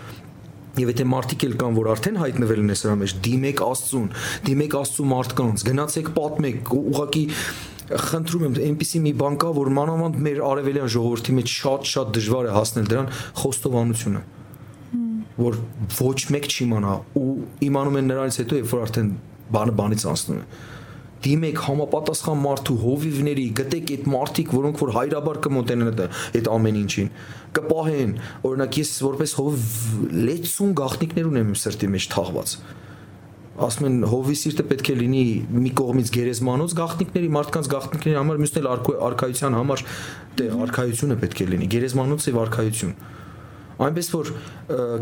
[0.77, 4.09] Եվ եթե մարդիկ էլ կան, որ արդեն հայտնվել են սրա մեջ, դիմեք Աստծուն,
[4.47, 7.25] դիմեք Աստծու մարդկանց, գնացեք պատմեք, ուղղակի
[7.87, 12.57] խնդրում եմ այնպիսի մի բան կա, որ մանավանդ մեր արևելյան ժողովրդի մեջ շատ-շատ դժվար է
[12.57, 14.23] հասնել դրան խոստովանությունը
[15.37, 15.59] որ
[16.01, 17.27] ոչ մեկ չի իմանա ու
[17.67, 19.13] իմանում են նրանից հետո երբ որ արդեն
[19.57, 20.47] բանը բանից անցնում է
[21.27, 27.09] դիմեք համապատասխան մարդու հովիվների, գտեք այդ մարդիկ, որոնք որ հայրաբար կմոտենան այդ ամեն ինչին,
[27.57, 28.13] կպահեն։
[28.47, 29.65] Օրինակ ես որպես հով
[30.29, 32.59] լեցուն գախնիկներ ունեմ իմ սրտի մեջ թաղված
[33.57, 35.23] ասում են հովի սիրտը պետք է լինի
[35.57, 38.69] մի կողմից գերեզմանոց գախնիկների մարդկանց գախնիկների համար մյուսն էլ
[39.07, 39.85] արքայության համար
[40.41, 42.93] տեղ արքայությունը պետք է լինի գերեզմանոց եւ արքայություն
[43.77, 44.31] Այնպես որ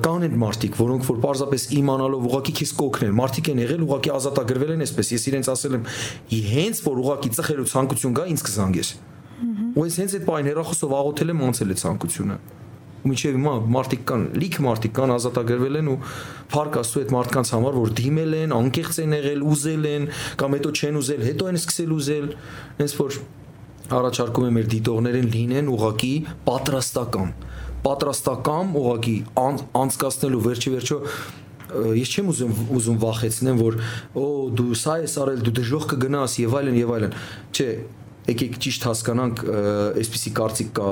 [0.02, 4.72] կան այդ մարդիկ, որոնք որ պարզապես իմանալով ուղակի քեզ կօգնեն, մարդիկ են եղել ուղակի ազատագրվել
[4.74, 5.86] են այսպես։ Ես իրենց ասել եմ,
[6.54, 8.90] հենց որ ուղակի ծխելու ցանկություն կա, ինձ կզանգես։
[9.74, 12.38] Ու ես հենց այդ բան հերախոսով աղոթել եմ անցել այդ ցանկությունը
[13.04, 15.96] ու միջև հիմա մարդիկ կան, լիք մարդիկ կան ազատագրվել են ու
[16.54, 20.06] փառք Աստծո այդ մարդկանց համար, որ դիմել են, անկեղծ են եղել, ուզել են,
[20.40, 22.30] կամ հետո չեն ուզել, հետո են սկսել ուզել,
[22.80, 23.18] հենց որ
[23.98, 26.14] առաջարկում եմ մեր դիտողներին լինեն ուղակի
[26.48, 27.34] պատրաստական
[27.84, 30.98] պատրաստական ուղակի անցկացնելու վերջի վերջո
[31.74, 33.76] ես չեմ ուզում ուզում վախեցնեմ որ
[34.20, 34.24] օ
[34.58, 37.16] դու սա ես արել դու դժոխ կգնաս եւ այլն եւ այլն
[37.54, 37.68] չէ
[38.30, 39.42] եկեք ճիշտ հասկանանք
[40.00, 40.90] այսպիսի կարծիք կա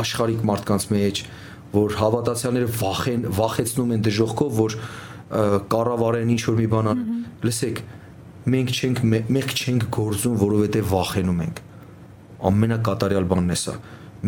[0.00, 1.20] աշխարհիկ մարդկանց մեջ
[1.74, 4.76] որ հավատացյալները վախեն վախեցնում են դժոխքով որ
[5.74, 7.82] կառավարեն ինչ որ մի բան անեն լսեք
[8.54, 11.62] մենք չենք մենք չենք գործում որովհետեւ վախենում ենք
[12.50, 13.76] ամենակատարյալ բանն է սա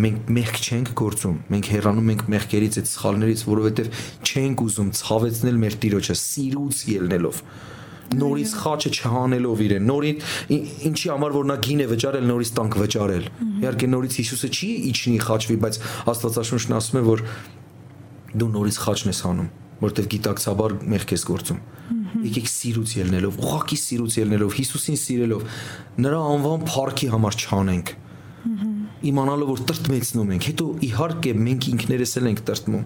[0.05, 3.89] մենք մեղք չենք գործում մենք հեռանում ենք մեղքերից այդ սխալներից որովհետև
[4.27, 7.41] չենք ուզում ցավեցնել մեր տիրոջը սիրուց ելնելով
[8.15, 10.21] նորից խաչը չհանելով իրեն նորին
[10.91, 13.25] ինչի համար որ նա գին է վճարել նորից տանք վճարել
[13.67, 15.79] իհարկե նորից Հիսուսը չի իջնի խաչվի բայց
[16.13, 17.25] Աստվածաշունչն ասում է որ
[18.37, 19.51] դու նորից խաչն ես հանում
[19.83, 21.61] որտեվ գիտակցաբար մեղք ես գործում
[22.27, 25.43] եկեք սիրուց ելնելով ուղակի սիրուց ելնելով Հիսուսին սիրելով
[26.07, 27.93] նրա անվան փառքի համար չանենք
[29.11, 32.85] իմանալով որ տրտմեցնում ենք, հետո իհարկե մենք ինքներս էլ ենք տրտմում։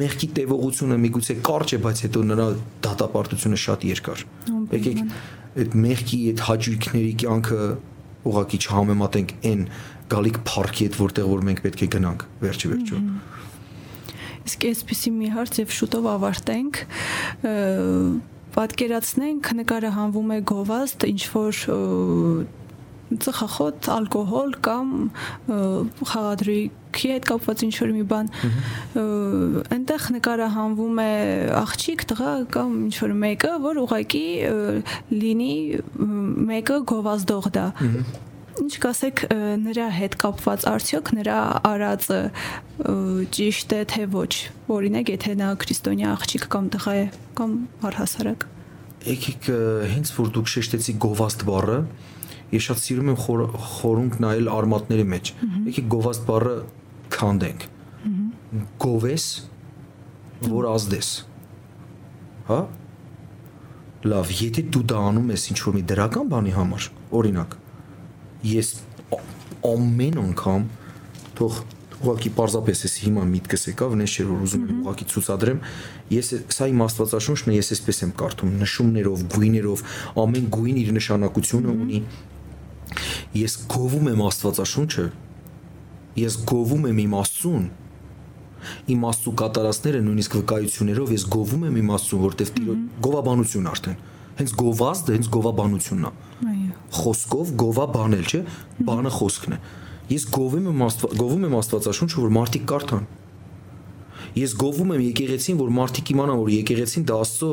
[0.00, 2.46] Մեղքի տևողությունը միգուցե կարճ է, բայց հետո նրա
[2.84, 4.24] դատապարտությունը շատ երկար։
[4.76, 4.98] Եկեք
[5.60, 7.60] այդ մեղքի այդ հաճույքների կյանքը
[8.30, 9.62] ուղակի չհամեմատենք այն
[10.10, 13.08] գալիք парքի հետ, որտեղ որ մենք պետք է գնանք վերջի վերջում։
[14.50, 16.80] Իսկ այսպեսի մի հարց եւ շուտով ավարտենք
[18.56, 21.60] պատկերացնենք նկարը հանվում է գովազդ ինչ որ
[23.10, 24.92] ծխախոտ, ալկոհոլ կամ
[26.10, 28.30] խաղադրույքի հետ կապված ինչ որ մի բան
[29.76, 31.12] այնտեղ նկարահանվում է
[31.60, 34.24] աղջիկ, տղա կամ ինչ որ մեկը, որ ուղակի
[35.20, 35.54] լինի
[36.50, 37.66] մեկը գովազդող դա
[38.60, 39.22] ինչ կասեք
[39.62, 41.38] նրա հետ կապված արդյոք նրա
[41.70, 42.20] արածը
[43.36, 44.32] ճիշտ է թե ոչ
[44.74, 47.04] օրինակ եթե նա քրիստոնյա աղջիկ կամ տղա է
[47.40, 47.54] կամ
[47.90, 48.46] առհասարակ
[49.10, 49.50] եկեք
[49.94, 51.78] հենց որ դուք շեշտեցիք գովազդ բառը
[52.54, 53.42] ես շատ սիրում եմ խոր,
[53.76, 55.32] խորունկ նայել արմատների մեջ։
[55.70, 56.54] Եկեք գովազդ բառը
[57.14, 57.66] քանդենք։
[58.82, 59.26] Գովես,
[60.50, 61.10] որ ազդես։
[62.50, 62.60] Հա?
[64.10, 66.86] Լավ, եթե դու դա անում ես ինչ որ մի դրական բանի համար,
[67.20, 67.56] օրինակ,
[68.50, 68.70] ես
[69.70, 70.64] ամեն անգամ
[71.36, 71.60] թող
[72.00, 75.58] ուղղակի parzapes էս հիմա միտքս եկավ, նես չէր որ ուզում եմ ուղղակի ցուցադրեմ։
[76.14, 79.82] Ես սա իմ Աստվածաշունչն է, ես էսպես եմ կարդում, նշումներով, գույներով,
[80.24, 82.00] ամեն գույն իր նշանակությունը ունի։
[83.40, 85.04] Ես գովում եմ Աստվածաշունչը։
[86.20, 87.66] Ես գովում եմ իմ Աստծուն։
[88.92, 92.74] Իմ Աստծու կատարածները նույնիսկ վկայություններով ես գովում եմ իմ Աստծուն, որտեվ տիրո
[93.06, 94.00] գովաբանություն արդեն։
[94.40, 96.12] Հենց գովազդը հենց գովաբանությունն է։
[96.50, 98.40] Այո։ Խոսքով գովաբանել, չէ՞։
[98.90, 99.58] Բանը խոսքն է։
[100.10, 103.04] Ես գովում եմ Աստված գովում եմ Աստվածաշունչը, որ մարդիկ կարդան։
[104.40, 107.50] Ես գովում եմ եկեղեցին, որ մարդիկ իմանան, որ եկեղեցին դա Աստծո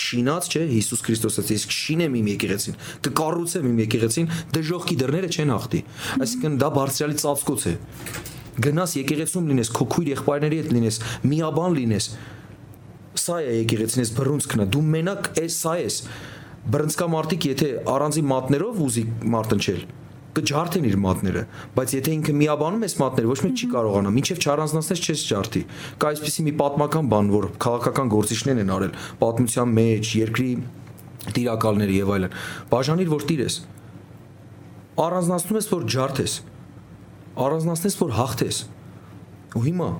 [0.00, 5.80] շինած չէ Հիսուս Քրիստոսը իսկ շինեմ իմ եկեղեցին կկառուցեմ իմ եկեղեցին դժողքի դռները չեն ախտի
[6.26, 7.74] այսինքն դա բարձրալի ծածկոց է
[8.60, 11.00] գնաս եկեղեցում լինես քո քույր եղբայրների հետ լինես
[11.30, 12.10] միաբան լինես
[13.20, 15.96] սա է եկեղեցին ես բռունցքն է դու մենակ էս սա ես
[16.70, 19.04] բռնցքա մարդիկ եթե առանձին մատներով ուզի
[19.34, 19.82] մարտնչել
[20.36, 21.42] կջարդեն իր մատները,
[21.74, 25.62] բայց եթե ինքը միաբանում ես մատները, ոչ մեկ չի կարողանա, ինչեվ չառանձնացնես չես ջարդի։
[26.00, 30.50] Կա այսպեսի մի պատմական բան, որ քաղաքական գործիչներն են արել պատմության մեջ, երկրի
[31.34, 32.38] տիրակալները եւ այլն։
[32.70, 33.58] Բաժանիր որ տիրես։
[35.00, 36.36] Առանձնացնում ես որ ջարդես։
[37.40, 38.62] Առանձնացնես որ հաղթես։
[39.50, 39.90] Ու հիմա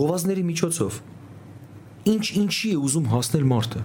[0.00, 1.00] գովազների միջոցով
[2.10, 3.82] ինչ ինչի է ուզում հասնել մարդը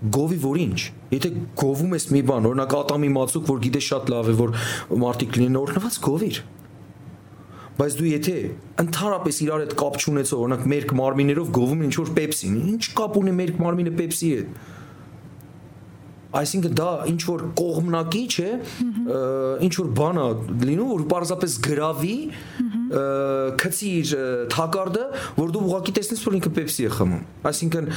[0.00, 0.78] գովի որ ինչ
[1.12, 1.30] եթե
[1.60, 4.54] գովում ես մի բան օրինակ ատամի մածուկ որ գիտես շատ լավ է որ
[5.02, 6.40] մարդիկ լինեն օրնված գովիր
[7.80, 8.36] բայց դու եթե
[8.84, 13.34] ընդհանրապես իրար հետ կապ չունեցող օրինակ մերկ մարմիներով գովում ինչ որ պեպսին ինչ կապ ունի
[13.40, 14.58] մերկ մարմինը պեպսի հետ
[16.40, 18.50] այսինքն դա ինչ որ կողմնակի չէ
[19.66, 20.26] ինչ որ բան է
[20.68, 22.16] լինում որ պարզապես գրավի
[23.60, 24.14] քցի իր
[24.54, 25.04] թակարդը
[25.36, 27.90] որ դու ուղակի տեսնես որ ինքը պեպսի է խմում այսինքն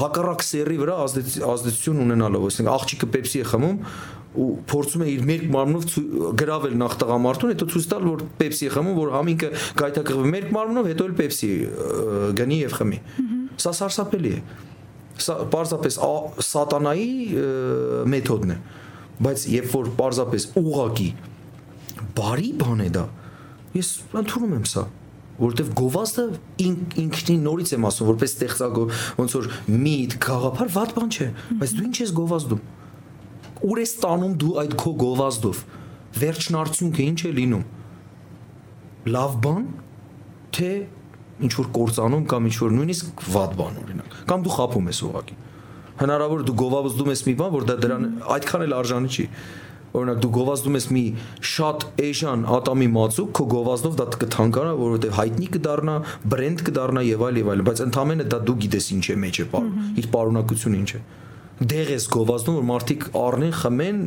[0.00, 0.96] հակառակ սերի վրա
[1.52, 3.78] ազդեցություն ունենալով այսինքն աղջիկը պեպսի է խմում
[4.32, 5.86] ու փորձում է իր մերկ մարմնով
[6.40, 11.08] գրավել նախ տղամարդուն, հետո ցույց տալ, որ Pepsi-ը խմում, որ համինքը գայթակղվի մերկ մարմնով, հետո
[11.10, 11.50] էլ Pepsi
[12.40, 13.00] գնի եւ խմի։
[13.60, 14.40] Սա սարսափելի է
[15.20, 15.98] սա պարզապես
[16.48, 17.08] սատանայի
[18.12, 18.58] մեթոդն է
[19.22, 21.08] բայց երբ որ պարզապես ուղակի
[22.16, 23.04] բարի բան է դա
[23.72, 23.90] Ես
[24.22, 24.84] ընդունում եմ սա
[25.42, 26.24] որովհետև գովազդը
[27.02, 28.82] ինքնին նորից եմ ասում որպես ստեղծագո
[29.16, 29.46] ոնց որ
[29.82, 31.28] միտ գաղափար ված բան չէ
[31.62, 32.62] բայց դու ինչ ես գովազդում
[33.72, 35.62] ուր ես տանում դու այդ քո գովազդով
[36.22, 37.64] վերջն արդյունքը ինչ է լինում
[39.16, 39.64] լավ բան
[40.52, 40.70] թե
[41.42, 45.36] ինչ որ կործանում կամ ինչ որ նույնիսկ վատ բան օրինակ կամ դու խափում ես ուղակի
[46.02, 48.06] հնարավոր դու գովազդում ես մի բան որ դա դրան
[48.36, 49.26] այդքան էլ արժանի չի
[49.92, 51.04] օրինակ դու գովազդում ես մի
[51.52, 55.96] շատ էժան ատամի մածուկ, քո գովազդով դա կթանկանա, որովհետև հայտնի կդառնա,
[56.32, 59.48] բրենդ կդառնա եւ այլ եւ այլ, բայց ընդամենը դա դու գիտես ինչ է մեջը,
[60.02, 61.02] իր պարունակությունը ինչ է
[61.62, 63.98] դեղ ես գովազդում որ մարդիկ առնեն, խմեն,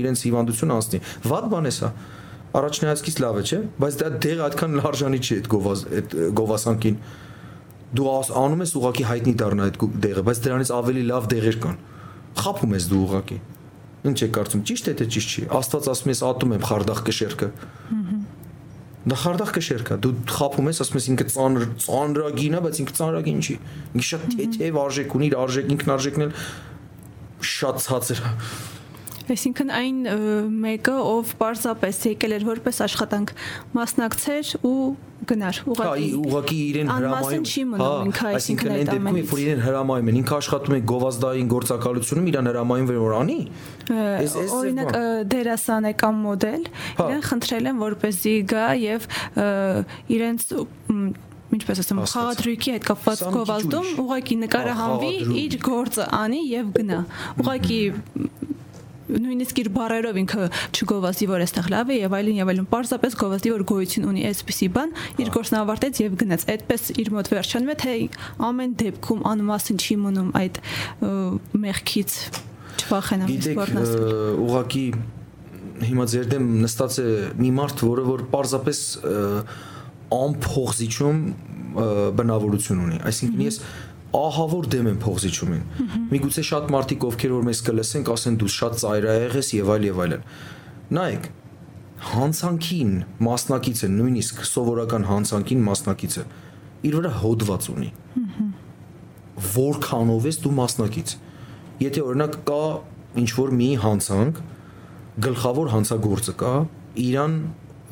[0.00, 1.90] իրենց հիվանդություն անցնի։ Վատ բան է սա
[2.56, 6.96] առաջնահայացքից լավ է, չէ, բայց դա դեղ այդքան լարժանի չի այդ գովազ այդ գովասանքին։
[7.96, 8.06] Դու
[8.42, 11.76] անում ես ուղակի հայտնի դառնա այդ դեղը, բայց դրանից ավելի լավ դեղեր կան։
[12.40, 13.38] Խափում ես դու ուղակի։
[14.06, 17.48] Ինչ է կարծում, ճիշտ է թե ճիշտ չի։ Աստված ասում ես ատում եմ խարդախ կշերքը։
[19.06, 22.94] Դա խարդախ կշերք է։ Դու խափում ես, ասում ես ինքը ծանր ծանրագին է, բայց ինքը
[22.98, 23.54] ծանրագին չի։
[23.94, 26.32] Ինքը շատ թեթև արժեք ունի, իր արժեք ինքնարժեքն էլ
[27.46, 28.32] շատ ցածր է։
[29.26, 29.96] Այսինքն այն
[30.62, 33.32] մեկը, ով պարզապես եկել էր որպես աշխատանք
[33.74, 34.78] մասնակցեր ու
[35.26, 37.88] գնար ուղղակի հա ուղղակի իրեն հրամայում հա,
[38.36, 43.14] այսինքն այն դեպքում որ իրեն հրամայում են ինքը աշխատում է գովազդային գործակալությունում իրան հրամայում որ
[43.16, 43.38] անի
[44.60, 44.92] օրինակ
[45.32, 49.08] դերասան է կամ մոդել հա։ իրեն խնդրել են որպեսզի գա եւ
[50.16, 50.46] իրենց
[51.56, 55.12] ինչպես ասեմ, խաղադրույքի հետ կապված գովազդում ուղակի նկարահանվի,
[55.46, 56.98] իր գործը անի եւ գնա։
[57.44, 57.78] Ուղակի
[59.06, 60.46] նույնիսկ իր բարերով ինքը
[60.76, 64.68] չգովազդի որ այստեղ լավ է եւ այլն եւ այլն պարզապես գովազդի որ գոյություն ունի այսպիսի
[64.76, 67.94] բան իր գործն ավարտեց եւ գնաց այդպես իր մոտ վերջանում է թե
[68.46, 70.60] ամեն դեպքում անմասն չի մնում այդ
[71.66, 72.16] մեղքից
[72.86, 73.94] չվախենամ սպորտնաս
[74.46, 74.86] ուղակի
[75.86, 78.80] հիմա ձեր դեմ նստած է մի մարդ որը որ պարզապես
[80.16, 81.20] անփողզիչում
[82.16, 83.58] բնավորություն ունի այսինքն ես
[84.14, 85.64] ահավոր դեմ են փողզիչումին։
[86.12, 90.00] Միգուցե շատ մարդիկ ովքեր որ մեզ կլսեն, կասեն դու շատ ծայրահեղ ես եւ այլ եւ
[90.06, 90.26] այլն։
[90.96, 91.28] Նայեք,
[92.06, 92.92] հանցանքին
[93.26, 96.24] մասնակիցը, նույնիսկ սովորական հանցանքին մասնակիցը
[96.86, 97.90] իր վրա հոդված ունի։
[99.56, 101.14] Որքանով ես դու մասնակից։
[101.82, 102.62] Եթե օրինակ կա
[103.20, 104.40] ինչ որ մի հանցանք,
[105.26, 106.52] գլխավոր հանցագործը կա,
[107.06, 107.36] իրան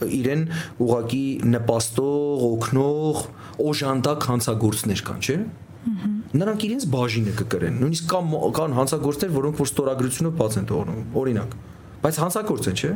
[0.04, 0.42] իրեն
[0.84, 3.20] ուղակի նպաստող, օգնող,
[3.64, 5.36] օժանդակ հանցագործներ կան, չէ՞
[5.84, 11.54] նրանք իրենց բաժինը կկրեն նույնիսկ կան կան հանցագործներ որոնք որ ստորագրությունը բաց են թողնում օրինակ
[12.04, 12.92] բայց հանցագործ են չէ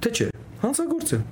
[0.00, 0.30] թե չէ
[0.64, 1.28] հանցագործ են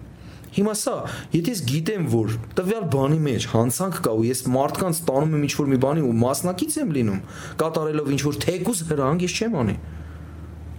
[0.48, 0.94] Հիմա սա,
[1.34, 5.68] եթե ես գիտեմ, որ տվյալ բանի մեջ հանցանք կա ու ես մարդկանց տանում եմ ինչ-որ
[5.72, 7.20] մի բանի ու մասնակից եմ լինում,
[7.60, 9.76] կատարելով ինչ-որ թեկուս հրանգ, ես չեմ անի։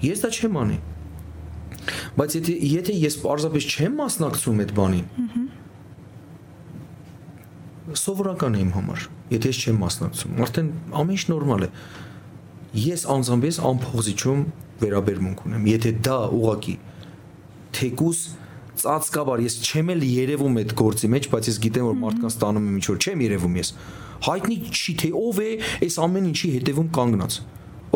[0.09, 0.79] Ես դա չեմ անի։
[2.17, 5.07] Բայց եթե եթե ես պարզապես չեմ մասնակցում այդ բանին,
[7.97, 10.69] սովորական է իմ համար, եթե ես չեմ մասնակցում։ Արդեն
[10.99, 11.69] ամեն ինչ նորմալ է։
[12.79, 14.43] Ես անձամբ ես անփողզիչում
[14.83, 16.75] վերաբերմունք ունեմ։ Եթե դա ուղակի
[17.79, 18.19] թեկուս
[18.79, 22.77] ծածկաբար ես չեմ էլ երևում այդ գործի մեջ, բայց ես գիտեմ որ մարդկանց տանում եմ
[22.79, 23.71] ինչ որ չեմ երևում ես։
[24.29, 25.49] Հայտնի չի թե ով է
[25.89, 27.37] այս ամեն ինչի հետևում կանգնած։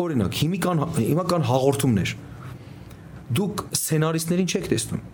[0.04, 2.14] Օրինակ, հիմի կան հիմա կան հաղորդումներ։
[3.38, 5.04] Դուք սցենարիստներին չեք տեսնում։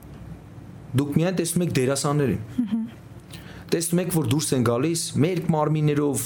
[1.01, 2.80] Դուք միայն տեսնում եք դերասաններին
[3.75, 6.25] տեսնում եք որ դուրս են գալիս մեր մարմիններով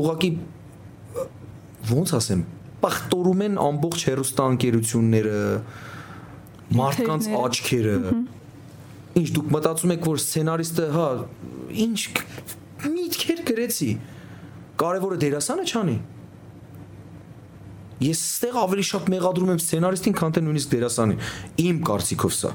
[0.00, 0.30] ուղղակի
[1.90, 2.44] ոնց ասեմ
[2.80, 5.40] պախտորում են ամբողջ հերոստանգերությունները
[6.80, 7.96] մարդկանց աչքերը
[9.20, 11.08] ինչ դուք մտածում եք որ սցենարիստը հա
[11.84, 11.98] ինչ
[12.94, 13.90] միտքեր գրեցի
[14.80, 15.96] կարևորը դերասանը չանի
[18.00, 21.18] ես ստեղ ավելի շատ մեղադրում եմ սցենարիստին քան թե նույնիսկ դերասանին
[21.66, 22.52] իմ կարծիքով սա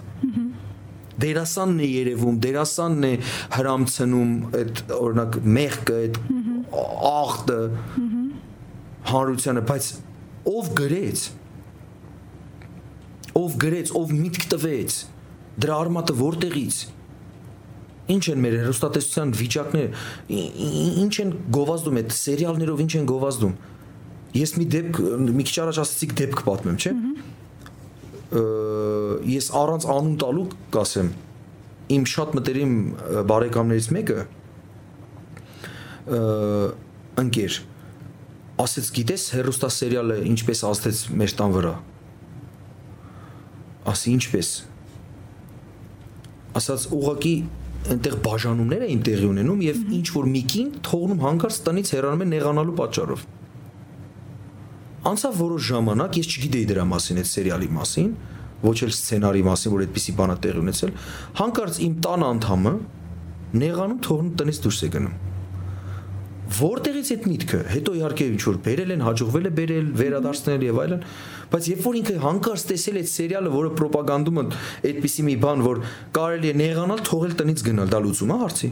[1.23, 3.13] դերասանն է երևում, դերասանն է
[3.55, 6.19] հրամցնում այդ օրինակ մեղքը, այդ
[7.11, 7.59] աղտը
[9.11, 9.89] հանրությանը, բայց
[10.55, 11.25] ով գրեց
[13.35, 14.97] ով գրեց, ով միտք տվեց,
[15.59, 16.77] դրա արմատը որտեղից
[18.15, 20.39] ինչ են մեր հերոստատեսության վիճակները
[21.03, 23.55] ինչ են գովազդում այդ սերիալներով ինչ են գովազդում
[24.35, 24.99] ես մի դեպք
[25.35, 26.93] մի քիչ առաջ ասացիք դեպք պատմեմ չէ՞
[28.33, 31.11] ես առանց անուն տալու կասեմ
[31.95, 32.71] իմ շատ մտերիմ
[33.29, 34.23] բարեկամներից մեկը
[37.21, 37.59] ընկեր
[38.65, 41.75] ասեց գիտես հերոստա սերիալը ինչպես ազդեց մեր տան վրա
[43.93, 44.51] ասի ինչպես
[46.57, 47.35] ասած ուղակի
[47.93, 52.77] այնտեղ բաժանումներ էին տեղի ունենում եւ ինչ որ միկին թողնում հանկարծ տնից հեռանում է նեղանալու
[52.79, 53.25] պատճառով
[55.05, 58.09] անցավ որոշ ժամանակ ես չգիտեի դրա մասին այդ սերիալի մասին
[58.65, 60.91] ոչ էլ սցենարի մասին, որ այդպիսի բան է տեղի ունեցել,
[61.39, 62.73] հանկարծ իմ տան անդամը
[63.61, 65.15] նեղանում թողնում տնից դուրս է գնում
[66.45, 71.05] որտեղից այդ միտքը հետո իհարկե ինչ որ բերել են հաջողվել է բերել վերադարձնել եւ այլն
[71.53, 74.45] բայց երբ որ ինքը հանկարծ տեսել այդ սերիալը որը ռոպագանդում է
[74.91, 75.81] այդպիսի մի բան որ
[76.19, 78.69] կարելի է նեղանալ թողել տնից գնալ դա լուծում է հարցի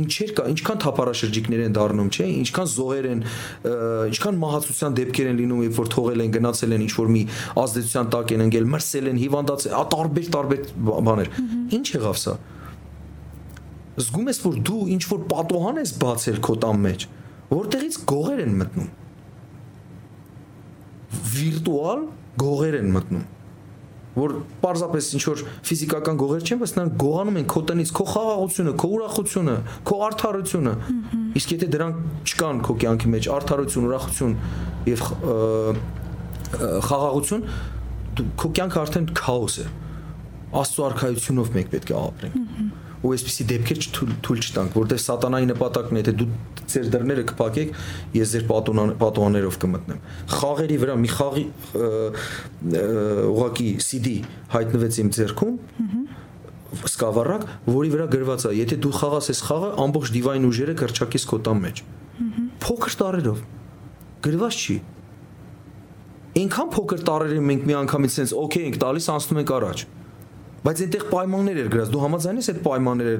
[0.00, 3.20] ինչեր կա, ինչքան թափառաշրջիկներ են դառնում, չէ, ինչքան զոհեր են,
[4.14, 7.22] ինչքան մահացության դեպքեր են լինում, երբ որ թողել են, գնացել են ինչ որ մի
[7.64, 11.32] ազդեցության տակ են ընկել, մրսել են, հիվանդացել, ա տարբեր տարբեր բաներ։
[11.78, 12.34] Ինչ եղավ սա?
[13.94, 17.04] Զգում ես որ դու ինչ որ պատոհան ես բացել քո տան մեջ
[17.54, 18.88] որտեղից գողեր են մտնում
[21.34, 22.04] վիրտուալ
[22.42, 23.24] գողեր են մտնում
[24.14, 28.74] որ պարզապես ինչ որ ֆիզիկական գողեր չեն, բայց նրանք գողանում են քո տնից, քո խաղաղությունը,
[28.78, 29.56] քո ուրախությունը,
[29.90, 30.74] քո արդարությունը։
[31.40, 34.36] Իսկ եթե դրանք չկան քո կյանքի մեջ, արդարություն, ուրախություն
[34.92, 35.04] եւ
[36.88, 37.44] խաղաղություն,
[38.38, 39.68] քո կյանքը արդեն քաոս է։
[40.54, 43.80] Աստծո արքայությունով մենք պետք է ապրենք ու այսպիսի դեպքեր
[44.24, 46.28] թույլ չտանք, որտեղ սատանայի նպատակն է, եթե դու
[46.72, 47.74] ձեր դռները կփակեք,
[48.16, 49.98] ես ձեր պատուհաններով կմտնեմ։
[50.34, 51.44] Խաղերի վրա մի խաղի
[53.34, 54.14] ուղակի CD
[54.54, 55.58] հայտնվեց իմ ձեռքում,
[56.88, 61.38] սկավառակ, որի վրա գրված է, եթե դու խաղաս այս խաղը, ամբողջ դիվայն ուժերը կրճակես քո
[61.44, 61.82] տան մեջ։
[62.64, 63.44] Փոքր տարերով
[64.24, 64.76] գրված չի։
[66.34, 69.84] Այնքան փոքր տարերին մենք մի անգամից sense օքեյ ենք տալիս, անցնում ենք առաջ
[70.64, 73.16] բայց այնտեղ պայմաններ էր գրած դու համաձայն ես այդ պայմանները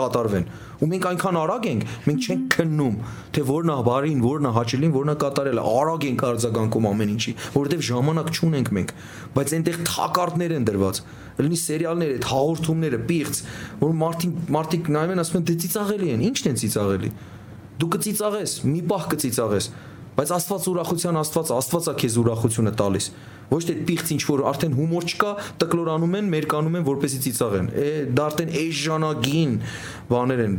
[0.00, 0.44] կատարվեն
[0.80, 2.96] ու մենք այնքան արագ ենք մենք չենք քննում
[3.34, 7.34] թե որն է բարին որն է հաճելին որն է կատարելը արագ ենք արձագանքում ամեն ինչի
[7.56, 8.94] որովհետև ժամանակ չունենք մենք
[9.36, 11.02] բայց այնտեղ թակարդներ են դրված
[11.40, 13.42] լինի սերիալներ այդ հաղորդումները պիղծ
[13.80, 17.12] որ մարդիկ մարդիկ նայում են ասում են դե ծիծաղելի են ի՞նչն են ծիծաղելի
[17.80, 19.68] դու կծիծաղես մի պահ կծիծաղես
[20.20, 23.12] բայց Աստված ուրախության Աստված Աստվածա քեզ ուրախությունը տալիս
[23.50, 27.88] ոչ թե պիղծ ինչ որ արդեն հումոր չկա, տկլորանում են, մերկանում են, որպեսի ծիծաղեն։ Է
[28.14, 29.56] դա արդեն էժ ժանագին
[30.10, 30.54] բաներ են։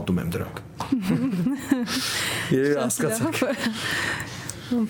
[0.00, 0.60] Ատում եմ դրանք։
[2.56, 3.40] Երբ հասկացաք։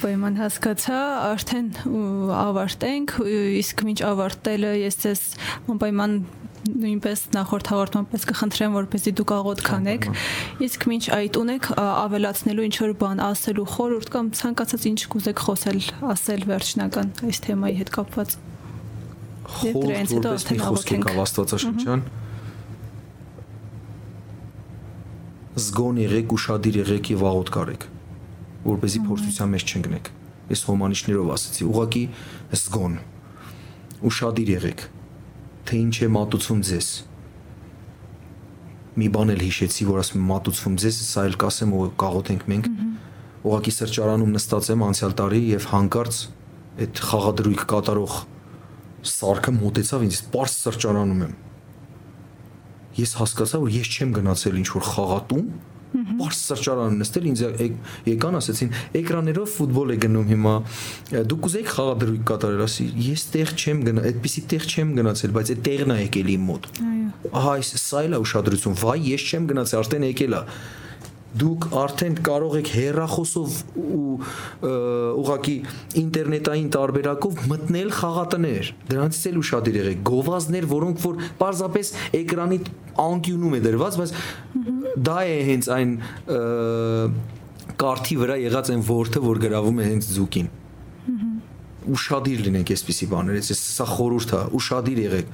[0.01, 0.97] Պայման հասկացա,
[1.31, 1.69] արդեն
[2.37, 3.15] ավարտենք,
[3.61, 5.23] իսկ ինչ ավարտելը ես ես
[5.81, 6.19] պայման
[6.69, 10.07] նույնպես նախորդ հաղորդումից կխնդրեմ որպեսզի դուք աղոտ կանեք
[10.67, 15.81] իսկ ինչ այդ ունեք ավելացնելու ինչ որ բան ասելու խորհուրդ կամ ցանկացած ինչ կուզեք խոսել
[16.15, 18.37] ասել վերջնական այս թեմայի հետ կապված
[19.51, 22.05] դրանից հետո արդեն աղոթենք Աստվածաշնչյան
[25.61, 27.89] զգոն եղեք ուշադիր եղեք եւ աղոտ կարեք
[28.69, 30.11] որպեսզի փորձության մեջ չընկնեք
[30.51, 32.05] ես հոմանիշներով ասացի ուղղակի
[32.61, 32.97] զգոն
[34.11, 34.87] ուշադիր եղեք
[35.71, 36.87] թե ինչ է մատուցում ձեզ։
[38.99, 42.67] Մի բան էլ հիշեցի, որ ասում եմ մատուցվում ձեզ, սա էլ կասեմ ու կաղոթենք մենք։
[43.47, 46.19] Ուղղակի սրճարանում նստած եմ անցյալ տարի եւ հանկարծ
[46.81, 48.17] այդ խաղադրույք կատարող
[49.15, 51.39] սարքը մոտեցավ ինձ, པարս սրճարանում եմ։
[52.99, 55.47] Ես հասկացա, որ ես չեմ գնացել ինչ որ խաղատում,
[55.91, 57.41] Բարս սրճարանում նստել ինձ
[58.11, 60.55] եկան ասեցին էկրաներով ֆուտբոլ է գնում հիմա
[61.31, 65.65] դուք ուզեիք խաղադրույք կատարել ասի ես տեղ չեմ գնա այդպիսի տեղ չեմ գնացել բայց այդ
[65.67, 66.71] տեղն է եկել իմ մոտ
[67.41, 70.43] ահա այս սա էլ է ուշադրություն վայ ես չեմ գնացել արդեն եկել է
[71.39, 74.15] դուք արդեն կարող եք հեռախոսով ու
[75.21, 75.55] ուղակի
[76.01, 82.59] ինտերնետային տարբերակով մտնել խաղատներ։ Դրանից էլ ուրախadir եղեք։ Գովազներ, որոնք որ պարզապես էկրանի
[83.07, 84.15] անկյունում է դրված, բայց
[85.11, 85.95] դա է հենց այն
[87.81, 90.57] կարտի վրա եղած այն ворթը, որ գրավում է հենց ձուկին
[91.91, 95.33] ուշադիր լինենք այսպիսի բաներից, ես սա խորուրդ է, ուշադիր եղեք,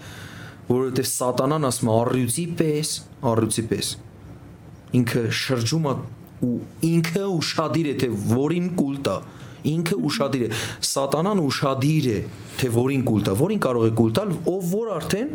[0.70, 2.92] որովհետև սատանան ասում է առյուծի պես,
[3.34, 4.05] առյուծի պես։ Ա
[4.94, 5.90] ինքը շրջում
[6.44, 9.16] ու ինքը ուշադիր է թե որին կուլ տա
[9.66, 10.48] ինքը ուշադիր է
[10.88, 12.16] սատանան ուշադիր է
[12.60, 15.30] թե որին կուլ տա որին կարող է կուլ տալ ով որ արդեն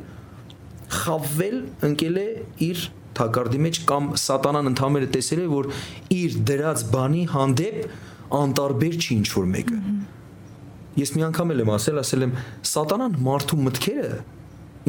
[1.02, 1.58] խավվել
[1.90, 2.28] ընկել է
[2.68, 2.84] իր
[3.18, 5.70] թակարդի մեջ կամ սատանան ընդհանրը տեսել է որ
[6.16, 7.80] իր դրած բանի հանդեպ
[8.42, 9.80] անտարբեր չի ինչ որ մեկը
[11.02, 12.36] ես մի անգամ եմ ասել ասել եմ
[12.72, 14.12] սատանան մարդու մտքերը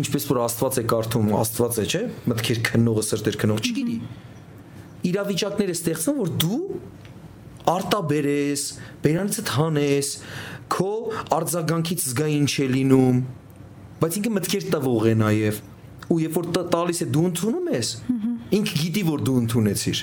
[0.03, 2.03] ինչպես որ աստված է կարդում աստված է չէ
[2.33, 4.32] մտքեր քննողը սրտեր քնող չգիտի mm -hmm
[5.09, 6.61] իրավիճակներ է ստեղծում, որ դու
[7.73, 8.63] արտաբերես,
[9.03, 10.09] բերանիցդ հանես,
[10.73, 10.91] քո
[11.37, 13.21] արձագանքից զգա ինչ է լինում,
[14.03, 15.61] բայց ինքը մտքեր տվող է նաև
[16.13, 17.91] ու երբ որ տալիս է դու ընդունում ես,
[18.59, 20.01] ինքը գիտի որ դու ընդունեցիր։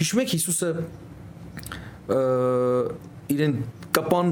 [0.00, 0.70] Հիշում եք Հիսուսը
[3.32, 3.56] իրեն
[3.98, 4.30] կապան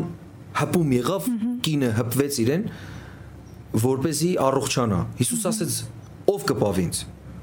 [0.61, 1.28] հպում եղավ,
[1.66, 2.64] կինը հպվեց իրեն,
[3.85, 5.74] որ เป զի առողջանա։ Հիսուս ասեց.
[6.31, 6.99] ով կպավ ինձ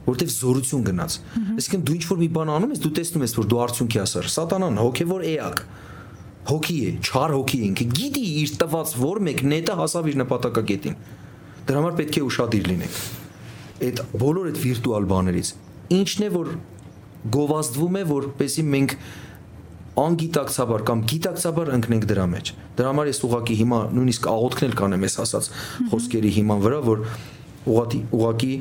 [0.08, 1.18] որովհետև զորություն գնաց։
[1.58, 4.30] Այսինքն դու ինչ որ մի բան անում ես, դու տեսնում ես, որ դու արդյունքի հասար։
[4.38, 5.62] Սատանան հոգևոր էակ։
[6.48, 10.94] հոգի է, չար հոգի ինքը գիտի իր տված որ մեկ նետը հասավ իր նպատակակետին։
[11.68, 13.00] Դրա համար պետք է ուշադիր լինենք։
[13.84, 15.50] Այդ բոլոր այդ վիրտուալ բաներից
[15.88, 16.50] ինչն է որ
[17.34, 18.96] գովազդվում է, որպեսի մենք
[19.98, 25.06] անգիտակցաբար կամ գիտակցաբար ընկնենք դրա մեջ։ Դրա համար ես ուղակի հիմա նույնիսկ աղոթքն էլ կանեմ
[25.08, 25.48] ես ասած
[25.94, 27.02] խոսքերի հիման վրա, որ
[27.68, 28.52] ուղղակի ուղակի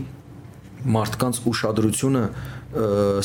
[0.86, 2.22] մարդկանց ուշադրությունը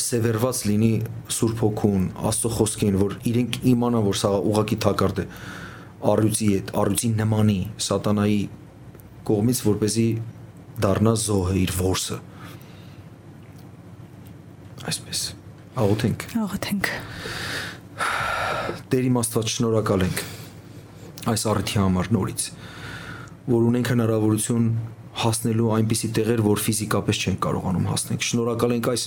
[0.02, 0.90] սևերված լինի
[1.36, 5.26] Սուրբ Հոգուն, Աստծո խոսքին, որ իրենք իմանան, որ սա ուղակի թակարդ է
[6.12, 8.40] առյուծի հետ, առյուծի նմանի սատանայի
[9.28, 10.06] կողմից, որ เป զի
[10.82, 12.18] դառնա զոհը իր ворսը։
[14.92, 15.24] Այսպես
[15.82, 16.92] աղոթենք։ Աղոթենք։
[18.92, 20.24] Տեր իմ Աստված շնորհակալ ենք
[21.32, 22.44] այս առիթի համար նորից,
[23.46, 24.64] որ ունենք հնարավորություն
[25.22, 29.02] հասնելու այնպիսի տեղեր, որ ֆիզիկապես չեն կարողանում հասնել։ Շնորհակալ ենք այս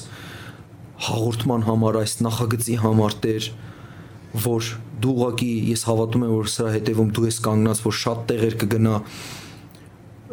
[1.05, 3.47] հաղորդման համար, այս նախագծի համար Տեր,
[4.45, 4.69] որ
[5.01, 8.95] դու ուղակի ես հավատում եմ, որ սրա հետևում դու ես կանգնած, որ շատ տեղեր կգնա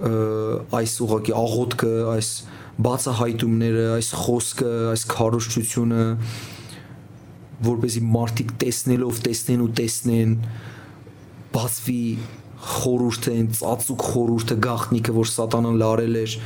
[0.03, 2.31] այս ուղակի աղոթքը, այս
[2.83, 6.05] բացահայտումները, այս խոսքը, այս քարոշչությունը,
[7.63, 10.33] որպեսի մարդիկ տեսնելով տեսնեն ու տեսնեն
[11.53, 12.03] բացվի
[12.63, 16.37] խորուրդը, այն ծածուկ խորուրդը գախնիկը, որ սատանան լարել էր,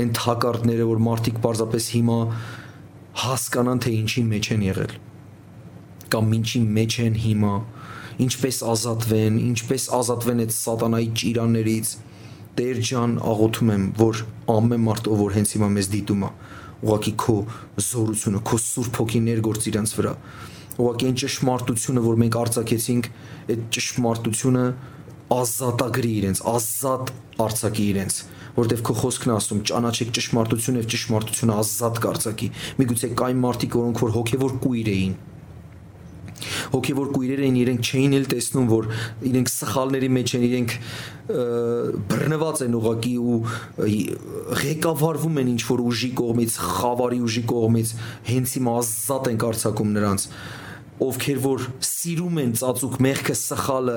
[0.00, 2.18] այն թակարդները, որ մարդիկ պարզապես հիմա
[3.20, 4.98] հասկանան թե ինչի մեջ են եղել
[6.10, 7.54] կամ ինչի մեջ են հիմա
[8.20, 11.92] ինչպես ազատվեն, ինչպես ազատվեն այդ սատանայի ճիրաններից
[12.60, 14.18] Տեր ջան, աղոթում եմ, որ
[14.50, 16.30] ամեն մարդ ով որ հենց հիմա մեզ դիտում է,
[16.82, 17.36] ուղղակի քո
[17.86, 20.14] զորությունը, քո սուրբ հոգի ներգործ իրանց վրա։
[20.80, 23.08] Ուղղակի այն ճշմարտությունը, որ մենք արձակեցինք,
[23.54, 24.64] այդ ճշմարտությունը
[25.30, 27.10] ազատագրի իրենց, ազատ
[27.44, 28.20] արձակի իրենց,
[28.60, 32.48] որտեվ քո խոսքն ասում ճանաչեք ճշմարտությունը եւ ճշմարտությունը ազատ կարձակի։
[32.80, 35.14] Միգուցե կային մարդիկ, որոնք որ հոգեվոր կույր էին,
[36.72, 38.86] հոգեվոր կույրեր էին, իրենք չէին էլ տեսնում, որ
[39.30, 40.74] իրենք սխալների մեջ են, իրենք
[42.10, 43.36] բռնված են ուղակի ու
[44.60, 47.92] ղեկավարվում են ինչ որ ուժի կողմից, խավարի ուժի կողմից,
[48.30, 50.26] հենց իմ ազատ են կարծակում նրանց
[51.00, 53.94] ովքեր որ սիրում են ծածուկ մեղքը սխալը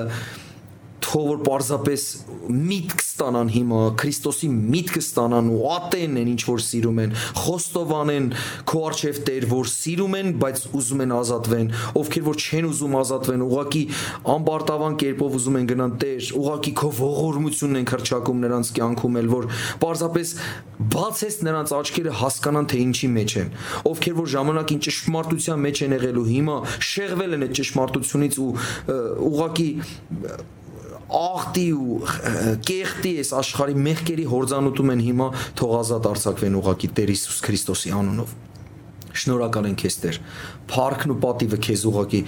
[1.04, 2.04] թող որ պարզապես
[2.44, 8.26] միտք ստանան հիմա Քրիստոսի միտքը ստանան ու ատեն են ինչ որ սիրում են խոստովանեն
[8.70, 11.68] քո արչև Տեր որ սիրում են բայց ուզում են ազատվեն
[12.00, 13.84] ովքեր որ չեն ուզում ազատվեն ուղակի
[14.34, 19.48] ամբարտավան կերպով ուզում են գնան Տեր ուղակի քո ողորմությունն են քրճակում նրանց կյանքում էլ որ
[19.84, 20.34] պարզապես
[20.94, 23.54] բացես նրանց աչքերը հասկանան թե ինչի մեջ են
[23.94, 26.58] ովքեր որ ժամանակին ճշմարտության մեջ են եղել ու հիմա
[26.90, 28.50] շեղվել են այդ ճշմարտությունից ու
[29.30, 29.70] ուղակի
[31.18, 31.98] աղտի ու
[32.68, 35.28] կեղտի այս աշխարհի մեղքերի հորձանուտում են հիմա
[35.60, 38.34] թող ազատ արձակվեն ուղակի Տեր Հիսուս Քրիստոսի անունով
[39.24, 40.20] շնորհակալ ենք քեզ Տեր
[40.74, 42.22] փառքն ու պատիվը քեզ ուղակի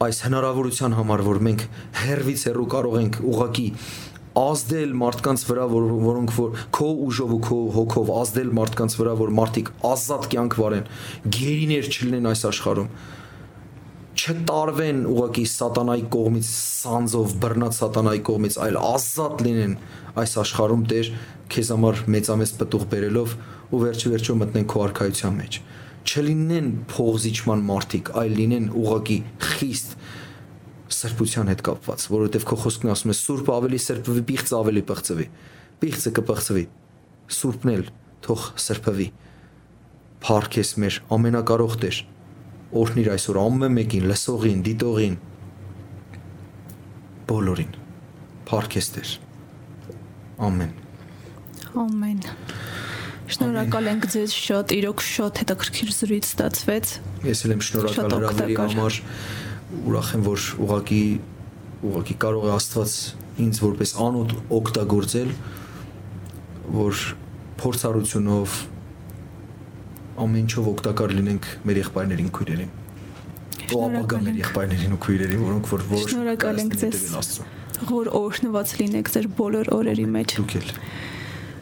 [0.00, 1.64] այս հնարավորության համար որ մենք
[2.00, 3.66] հերվից հերու կարող ենք ուղակի
[4.40, 9.32] ազդել մարդկանց վրա որ որոնք որ քո ուժով ու քո հոգով ազդել մարդկանց վրա որ
[9.40, 10.86] մարդիկ ազատ կյանք վարեն
[11.36, 12.92] գերիներ չլինեն այս աշխարհում
[14.20, 19.76] չտարվեն ուղակի սատանայի կողմից սանձով բռնած սատանայի կողմից, այլ ազատ լինեն
[20.20, 21.10] այս աշխարհում Տեր
[21.54, 23.34] քեզ համար մեծամեծ պտուղ բերելով
[23.70, 25.58] ու վերջի վերջո մտնեն քո արքայության մեջ։
[26.10, 29.96] Չլինեն փողզիչման մարդիկ, այլ լինեն ուղակի խիստ
[31.00, 35.26] սրբության հետ կապված, որովհետև քո խոսքն ասում է սուրբ ավելի սրբվի, պիղծը ավելի պղծվի։
[35.80, 36.64] Պիղծը կպղծվի։
[37.40, 37.84] Սուրբն էլ
[38.26, 39.08] թող սրբվի։
[40.20, 42.00] Փառքես մեր ամենակարող Տեր
[42.70, 45.16] օրհնիր այսօր ամեն մեկին, լսողին, դիտողին,
[47.30, 47.72] բոլորին։
[48.50, 49.14] Փառքես Տեր։
[50.46, 50.72] Ամեն։
[51.84, 52.22] Ամեն։
[53.30, 56.94] Շնորհակալ ենք ձեզ շատ, իրոք շատ հետաքրքիր զրույց ստացվեց։
[57.30, 58.98] Ես էլ եմ շնորհակալ հրավերի համար։
[59.90, 61.02] Ուրախ եմ, որ ուղակի
[61.90, 62.94] ուղակի կարող է Աստված
[63.40, 65.30] ինձ որպես անոթ օգտագործել,
[66.74, 67.04] որ
[67.60, 68.56] փորձառությունով
[70.24, 72.72] ամեն ինչով օգտակար լինենք մեր եղբայրներին, քույրերին։
[73.70, 77.04] Ու ապագա մեր եղբայրներին ու քույրերին, որոնք որ որ շնորհակալ ենք ձեզ։
[77.90, 80.72] Որ օրհնված լինեք ձեր բոլոր օրերի մեջ։ Դուք էլ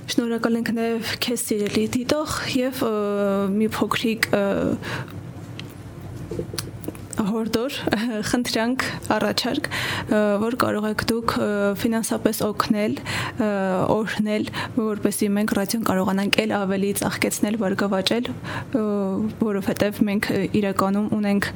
[0.08, 2.78] Շնորհակալ ենք նաև քեզ սիրելի դիտող եւ
[3.52, 4.28] մի փոքրիկ
[7.18, 7.76] հորդոր
[8.30, 9.68] խնդրանք առաջարկ
[10.42, 11.34] որ կարող եք դուք
[11.82, 12.94] ֆինանսապես օգնել
[13.94, 14.44] օրհնել
[14.78, 18.30] որպեսզի մենք ռադիոն կարողանանք ել ավելի ծաղկեցնել բարգավաճել
[19.42, 20.30] որովհետև մենք
[20.62, 21.50] իրականում ունենք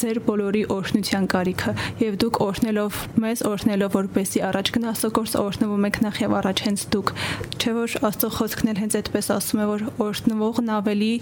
[0.00, 5.86] ձեր բոլորի օրհնության կարիքը եւ դուք օրհնելով մեզ օրհնելով որպեսզի առաջ գնա Աստծո գործը օրհնվում
[5.90, 7.12] եք նախ եւ առաջ հենց դուք
[7.60, 11.12] չէ որ Աստծո խոսքն էլ հենց այդպես ասում է որ օրհնվողն ավելի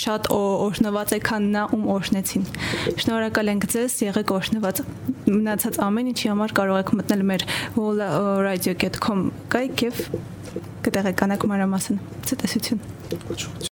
[0.00, 2.46] շատ օրհնված է քան նա ում օրհնեցին
[2.86, 4.82] Շնորհակալ ենք ձեզ, եղեք օրհնված։
[5.26, 10.02] Մնացած ամեն ինչի համար կարող եք մտնել մեր wholeradio.com կայք եւ
[10.86, 13.72] կտեղեկանաք մանրամասն։ Ցտեսություն։